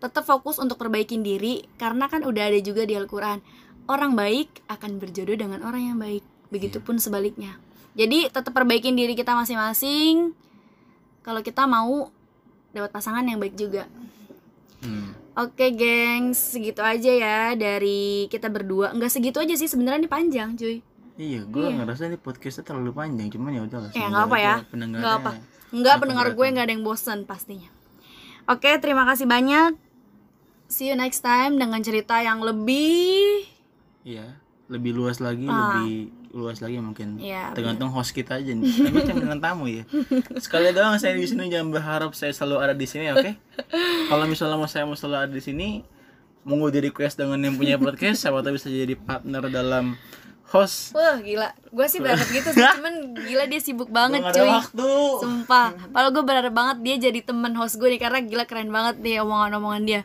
[0.00, 3.40] Tetap fokus untuk perbaikin diri karena kan udah ada juga di Al-Qur'an.
[3.88, 6.24] Orang baik akan berjodoh dengan orang yang baik.
[6.50, 7.56] Begitupun sebaliknya.
[7.92, 10.32] Jadi tetap perbaikin diri kita masing-masing.
[11.20, 12.08] Kalau kita mau
[12.70, 13.84] dapat pasangan yang baik juga.
[14.80, 15.12] Hmm.
[15.36, 18.90] Oke, gengs, segitu aja ya dari kita berdua.
[18.90, 20.82] Enggak segitu aja sih sebenarnya ini panjang, cuy.
[21.14, 21.76] iya gue Iya.
[21.76, 24.54] ngerasa ini podcastnya terlalu panjang cuman ya udah lah Ya, semoga nggak apa ya.
[24.64, 25.30] Nggak apa.
[25.30, 25.36] Enggak,
[25.70, 27.68] Nggak pendengar gue nggak ada yang bosen pastinya.
[28.48, 29.76] Oke, terima kasih banyak.
[30.66, 33.44] See you next time dengan cerita yang lebih
[34.00, 34.32] iya
[34.70, 35.82] lebih luas lagi Ah.
[35.82, 37.18] lebih luas lagi mungkin.
[37.18, 38.62] Ya tergantung host kita aja nih.
[38.62, 39.82] Tapi kan dengan tamu ya.
[40.36, 43.30] Sekali doang saya di sini jangan berharap saya selalu ada di sini oke?
[44.06, 45.68] Kalau misalnya mau saya mau selalu ada di sini
[46.40, 49.98] monggo di request dengan yang punya podcast siapa tahu bisa jadi partner dalam
[50.48, 50.90] host.
[50.92, 54.48] Wah gila, gue sih berharap gitu sih, cuman gila dia sibuk banget Gua cuy.
[54.50, 54.90] waktu.
[55.20, 58.98] Sumpah, padahal gue berharap banget dia jadi temen host gue nih Karena gila keren banget
[58.98, 60.00] nih omongan-omongan dia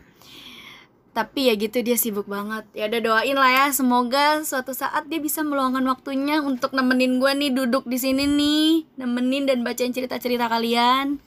[1.15, 2.67] tapi ya gitu dia sibuk banget.
[2.75, 7.31] Ya udah doain lah ya semoga suatu saat dia bisa meluangkan waktunya untuk nemenin gue
[7.31, 11.23] nih duduk di sini nih nemenin dan bacain cerita cerita kalian.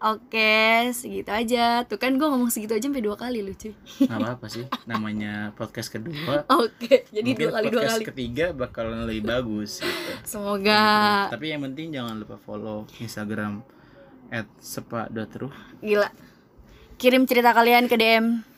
[0.00, 1.84] Oke segitu aja.
[1.84, 3.76] Tuh kan gue ngomong segitu aja sampai dua kali lucu.
[4.00, 6.48] Nggak apa apa sih namanya podcast kedua.
[6.64, 8.08] Oke jadi mungkin dua kali dua podcast kali.
[8.08, 10.12] ketiga bakalan lebih bagus gitu.
[10.24, 11.28] semoga.
[11.28, 13.60] Tapi yang penting jangan lupa follow instagram
[14.32, 15.52] at sepa.ruh
[15.84, 16.08] gila.
[16.96, 18.55] Kirim cerita kalian ke dm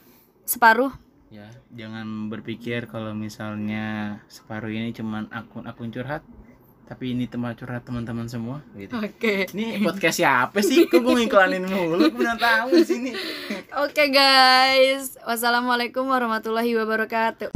[0.49, 0.89] separuh?
[1.29, 6.25] Ya jangan berpikir kalau misalnya separuh ini cuman akun-akun curhat
[6.89, 8.97] tapi ini tempat curhat teman-teman semua gitu.
[8.97, 9.45] Oke.
[9.53, 10.89] Ini podcast siapa sih?
[10.89, 12.09] Kok gue ngiklanin mulu?
[12.09, 13.11] Gue udah tahu di sini.
[13.77, 17.53] Oke guys, wassalamualaikum warahmatullahi wabarakatuh.